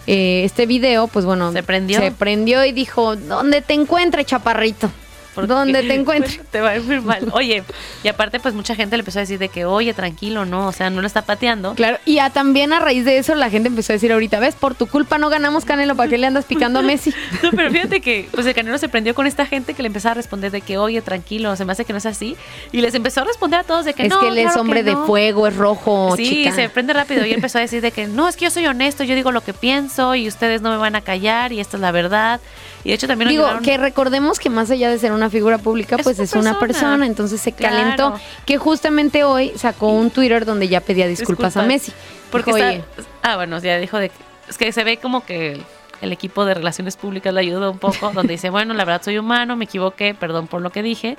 [0.07, 1.99] eh, este video, pues bueno, Se prendió.
[1.99, 4.89] se prendió y dijo, ¿dónde te encuentres, chaparrito?
[5.35, 6.35] ¿Dónde te encuentres?
[6.37, 7.29] Bueno, te va a ir muy mal.
[7.33, 7.63] Oye,
[8.03, 10.71] y aparte, pues mucha gente le empezó a decir de que, oye, tranquilo, no, o
[10.71, 11.73] sea, no lo está pateando.
[11.75, 14.55] Claro, y a, también a raíz de eso la gente empezó a decir ahorita, ves,
[14.55, 17.13] por tu culpa no ganamos Canelo, ¿para qué le andas picando a Messi?
[17.43, 20.11] No, pero fíjate que pues el canelo se prendió con esta gente que le empezaba
[20.11, 22.35] a responder de que, oye, tranquilo, se me hace que no es así.
[22.71, 24.19] Y les empezó a responder a todos de que es no.
[24.19, 25.05] que él es hombre de no".
[25.05, 26.51] fuego, es rojo, Sí, chica.
[26.55, 29.03] se prende rápido y empezó a decir de que no, es que yo soy honesto,
[29.03, 31.81] yo digo lo que pienso y ustedes no me van a callar y esta es
[31.81, 32.39] la verdad.
[32.83, 35.57] Y de hecho también Digo, ayudaron- que recordemos que más allá de ser una figura
[35.59, 37.05] pública, Es pues una es una persona.
[37.05, 37.75] entonces se Claro.
[37.77, 38.19] calentó.
[38.45, 41.63] Que justamente hoy sacó un Twitter donde ya pedía disculpas, a.
[41.63, 41.91] Messi.
[42.31, 42.83] Porque Dijo, está- "Oye,
[43.23, 44.11] Ah, bueno, ya dijo de.
[44.49, 45.63] Es que se ve como que el,
[46.01, 49.17] el equipo de relaciones públicas le ayuda un poco, donde dice, bueno, la verdad soy
[49.19, 51.17] humano, me equivoqué, perdón por lo que dije.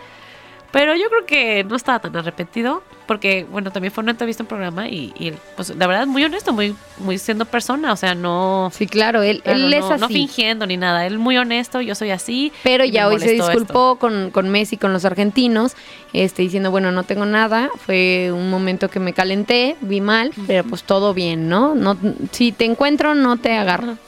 [0.72, 2.82] Pero yo creo que no estaba tan arrepentido,
[3.12, 6.54] porque, bueno, también fue una entrevista en programa y, y, pues, la verdad, muy honesto,
[6.54, 8.70] muy, muy siendo persona, o sea, no...
[8.72, 10.00] Sí, claro, él, claro, él no, es así.
[10.00, 12.54] no fingiendo ni nada, él muy honesto, yo soy así.
[12.62, 15.74] Pero ya hoy se disculpó con, con Messi, con los argentinos,
[16.14, 20.64] este, diciendo, bueno, no tengo nada, fue un momento que me calenté, vi mal, pero
[20.64, 21.74] pues todo bien, ¿no?
[21.74, 21.98] no
[22.30, 23.98] si te encuentro, no te agarro.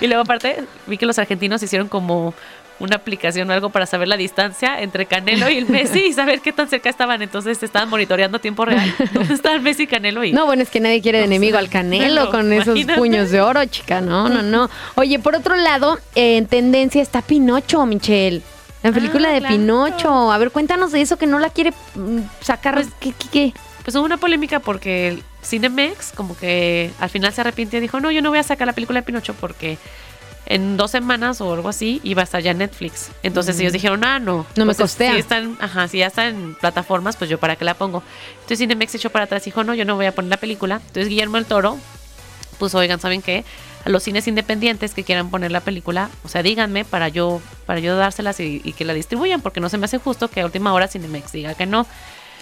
[0.00, 2.32] Y luego aparte vi que los argentinos hicieron como
[2.80, 6.40] una aplicación o algo para saber la distancia entre Canelo y el Messi y saber
[6.40, 7.22] qué tan cerca estaban.
[7.22, 10.24] Entonces estaban monitoreando a tiempo real dónde estaban Messi y Canelo.
[10.24, 12.98] Y No, bueno, es que nadie quiere de enemigo al Canelo no, con esos imagínate.
[12.98, 14.68] puños de oro, chica, no, no, no.
[14.96, 18.42] Oye, por otro lado, eh, en tendencia está Pinocho, Michelle.
[18.82, 19.54] La película Ah, de claro.
[19.56, 20.32] Pinocho.
[20.32, 22.74] A ver, cuéntanos de eso que no la quiere mm, sacar.
[22.74, 23.54] Pues, ¿Qué, qué, qué?
[23.84, 27.98] pues hubo una polémica porque el Cinemex como que al final se arrepintió y dijo,
[28.00, 29.78] no, yo no voy a sacar la película de Pinocho porque
[30.50, 33.10] en dos semanas o algo así iba a estar ya en Netflix.
[33.22, 34.44] Entonces ellos dijeron, ah, no.
[34.56, 35.12] No me Pues, costea.
[35.12, 38.02] Si, están, ajá, si ya está en plataformas, pues yo para qué la pongo.
[38.34, 40.76] Entonces Cinemex echó para atrás y dijo, no, yo no voy a poner la película.
[40.88, 41.78] Entonces Guillermo el Toro
[42.58, 43.44] pues oigan, ¿saben qué?
[43.84, 47.80] A los cines independientes que quieran poner la película, o sea, díganme para yo, para
[47.80, 50.44] yo dárselas y, y que la distribuyan, porque no se me hace justo que a
[50.44, 51.86] última hora Cinemex diga que no.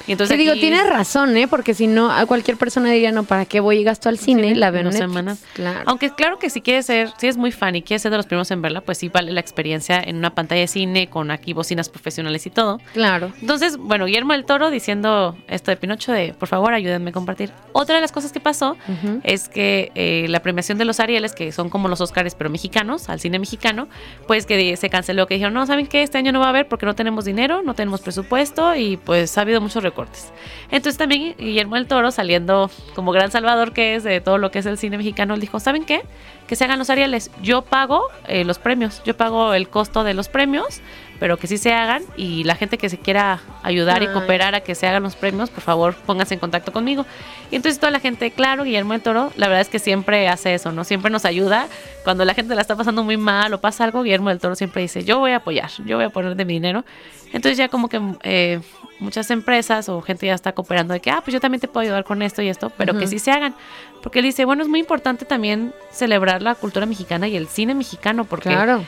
[0.06, 1.46] Y entonces Te digo, aquí- tienes razón, ¿eh?
[1.48, 4.54] Porque si no, a cualquier persona diría, no, ¿para qué voy y gasto al cine?
[4.54, 5.42] La veo en semanas.
[5.54, 5.80] Claro.
[5.86, 8.26] Aunque claro que si quieres ser, si es muy fan y quieres ser de los
[8.26, 11.52] primeros en verla, pues sí vale la experiencia en una pantalla de cine con aquí
[11.52, 12.80] bocinas profesionales y todo.
[12.94, 13.32] Claro.
[13.40, 17.50] Entonces, bueno, Guillermo del Toro diciendo esto de Pinocho de, por favor, ayúdenme a compartir.
[17.72, 18.76] Otra de las cosas que pasó
[19.24, 23.08] es que eh, la premiación de los Arieles, que son como los Oscars, pero mexicanos,
[23.08, 23.88] al cine mexicano,
[24.26, 26.02] pues que se canceló, que dijeron, no, ¿saben qué?
[26.02, 29.36] Este año no va a haber porque no tenemos dinero, no tenemos presupuesto y pues
[29.38, 30.32] ha habido muchos recortes.
[30.70, 34.60] Entonces también Guillermo del Toro, saliendo como gran salvador que es de todo lo que
[34.60, 36.02] es el cine mexicano, dijo, ¿saben qué?
[36.46, 37.30] Que se hagan los Arieles.
[37.42, 40.80] Yo pago eh, los premios, yo pago el costo de los premios,
[41.18, 44.12] pero que sí se hagan y la gente que se quiera ayudar y Ay.
[44.12, 47.04] cooperar a que se hagan los premios, por favor, pónganse en contacto conmigo.
[47.50, 50.54] Y entonces toda la gente, claro, Guillermo del Toro, la verdad es que siempre hace
[50.54, 50.84] eso, ¿no?
[50.84, 51.66] Siempre nos ayuda.
[52.04, 54.82] Cuando la gente la está pasando muy mal o pasa algo, Guillermo del Toro siempre
[54.82, 56.84] dice, yo voy a apoyar, yo voy a poner de mi dinero.
[57.32, 58.60] Entonces ya como que eh,
[59.00, 61.82] muchas empresas o gente ya está cooperando de que, ah, pues yo también te puedo
[61.84, 63.08] ayudar con esto y esto, pero que Ujú.
[63.08, 63.54] sí se hagan.
[64.02, 67.74] Porque él dice, bueno, es muy importante también celebrar la cultura mexicana y el cine
[67.74, 68.84] mexicano, porque Claro.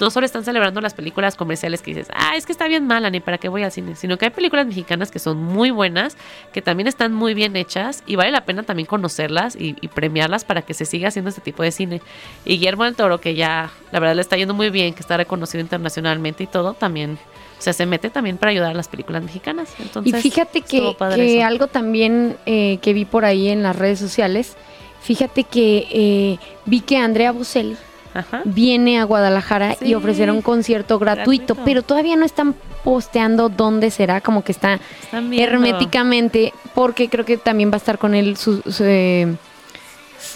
[0.00, 3.10] No solo están celebrando las películas comerciales que dices, ah, es que está bien mala,
[3.10, 6.16] ni para qué voy al cine, sino que hay películas mexicanas que son muy buenas,
[6.52, 10.44] que también están muy bien hechas y vale la pena también conocerlas y, y premiarlas
[10.44, 12.00] para que se siga haciendo este tipo de cine.
[12.44, 15.16] Y Guillermo del Toro, que ya la verdad le está yendo muy bien, que está
[15.16, 17.18] reconocido internacionalmente y todo, también,
[17.58, 19.74] o sea, se mete también para ayudar a las películas mexicanas.
[19.78, 23.98] Y Entonces, fíjate que, que algo también eh, que vi por ahí en las redes
[23.98, 24.56] sociales,
[25.02, 27.76] fíjate que eh, vi que Andrea Bocelli
[28.12, 28.42] Ajá.
[28.44, 31.64] viene a Guadalajara y ofrecerá un concierto gratuito, Gratuito.
[31.64, 32.54] pero todavía no están
[32.84, 34.80] posteando dónde será, como que está
[35.12, 39.34] herméticamente, porque creo que también va a estar con él su, su, eh,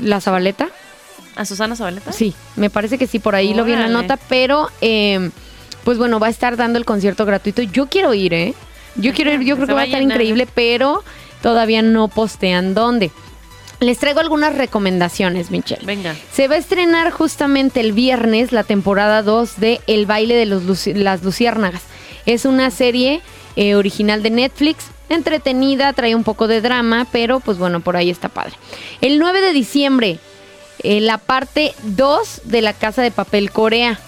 [0.01, 0.69] la Zabaleta.
[1.37, 2.13] ¿A Susana Zabaleta?
[2.13, 5.31] Sí, me parece que sí, por ahí lo vi en la nota, pero eh,
[5.83, 7.63] pues bueno, va a estar dando el concierto gratuito.
[7.63, 8.55] Yo quiero ir, ¿eh?
[8.97, 10.17] Yo quiero ir, yo creo que va a a estar llenar.
[10.17, 11.03] increíble, pero
[11.43, 13.11] todavía no postean dónde.
[13.85, 15.85] Les traigo algunas recomendaciones, Michelle.
[15.85, 16.15] Venga.
[16.33, 20.63] Se va a estrenar justamente el viernes la temporada 2 de El baile de los
[20.63, 21.83] luci- las luciérnagas.
[22.25, 23.21] Es una serie
[23.57, 28.09] eh, original de Netflix, entretenida, trae un poco de drama, pero pues bueno, por ahí
[28.09, 28.55] está padre.
[29.03, 30.19] El 9 de diciembre
[30.83, 33.99] eh, la parte 2 de la Casa de Papel Corea.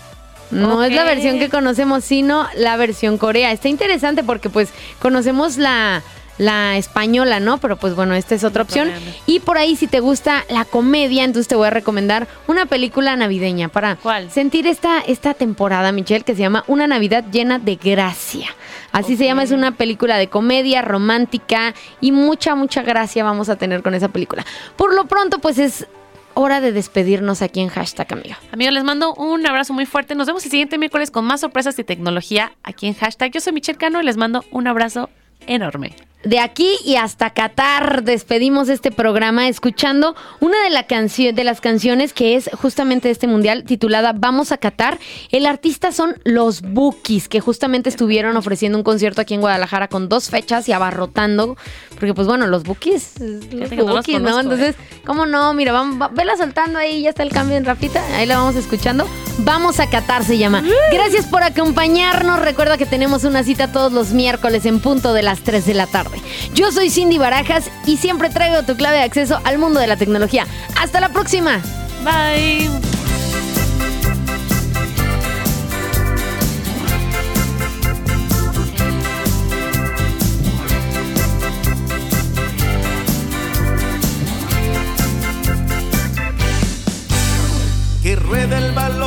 [0.50, 3.50] No es la versión que conocemos, sino la versión Corea.
[3.52, 4.68] Está interesante porque pues
[5.00, 6.02] conocemos la,
[6.38, 7.58] la española, ¿no?
[7.58, 8.90] Pero pues bueno, esta es otra opción.
[9.26, 13.16] Y por ahí si te gusta la comedia, entonces te voy a recomendar una película
[13.16, 14.30] navideña para ¿Cuál?
[14.30, 18.48] sentir esta, esta temporada, Michelle, que se llama Una Navidad llena de gracia.
[18.92, 23.56] Así se llama, es una película de comedia romántica y mucha, mucha gracia vamos a
[23.56, 24.44] tener con esa película.
[24.76, 25.86] Por lo pronto, pues es
[26.36, 28.36] hora de despedirnos aquí en hashtag, amigo.
[28.52, 30.14] Amigos, les mando un abrazo muy fuerte.
[30.14, 33.32] Nos vemos el siguiente miércoles con más sorpresas y tecnología aquí en hashtag.
[33.32, 35.08] Yo soy Michelle Cano y les mando un abrazo
[35.46, 35.94] enorme.
[36.24, 40.84] De aquí y hasta Qatar despedimos este programa escuchando una de, la
[41.32, 44.98] de las canciones que es justamente de este mundial titulada Vamos a Qatar.
[45.30, 50.08] El artista son los Bookies que justamente estuvieron ofreciendo un concierto aquí en Guadalajara con
[50.08, 51.56] dos fechas y abarrotando.
[51.94, 54.40] Porque pues bueno, los Bookies, los no Bookies, ¿no?
[54.40, 55.54] Entonces, ¿cómo no?
[55.54, 58.02] Mira, vamos, va- vela soltando ahí, ya está el cambio en Rafita.
[58.16, 59.06] Ahí la vamos escuchando.
[59.38, 60.62] Vamos a Qatar se llama.
[60.92, 62.40] Gracias por acompañarnos.
[62.40, 65.86] Recuerda que tenemos una cita todos los miércoles en punto de las 3 de la
[65.86, 66.05] tarde.
[66.54, 69.96] Yo soy Cindy Barajas y siempre traigo tu clave de acceso al mundo de la
[69.96, 70.46] tecnología.
[70.80, 71.60] Hasta la próxima.
[72.04, 72.70] Bye.
[88.02, 89.05] Que ruede el balón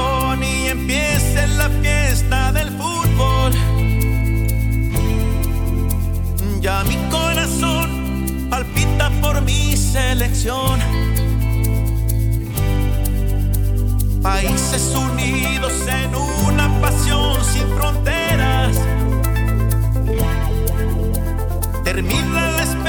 [10.10, 10.80] mi selección.
[14.22, 18.78] Países unidos en una pasión sin fronteras.
[21.84, 22.89] Termina la espera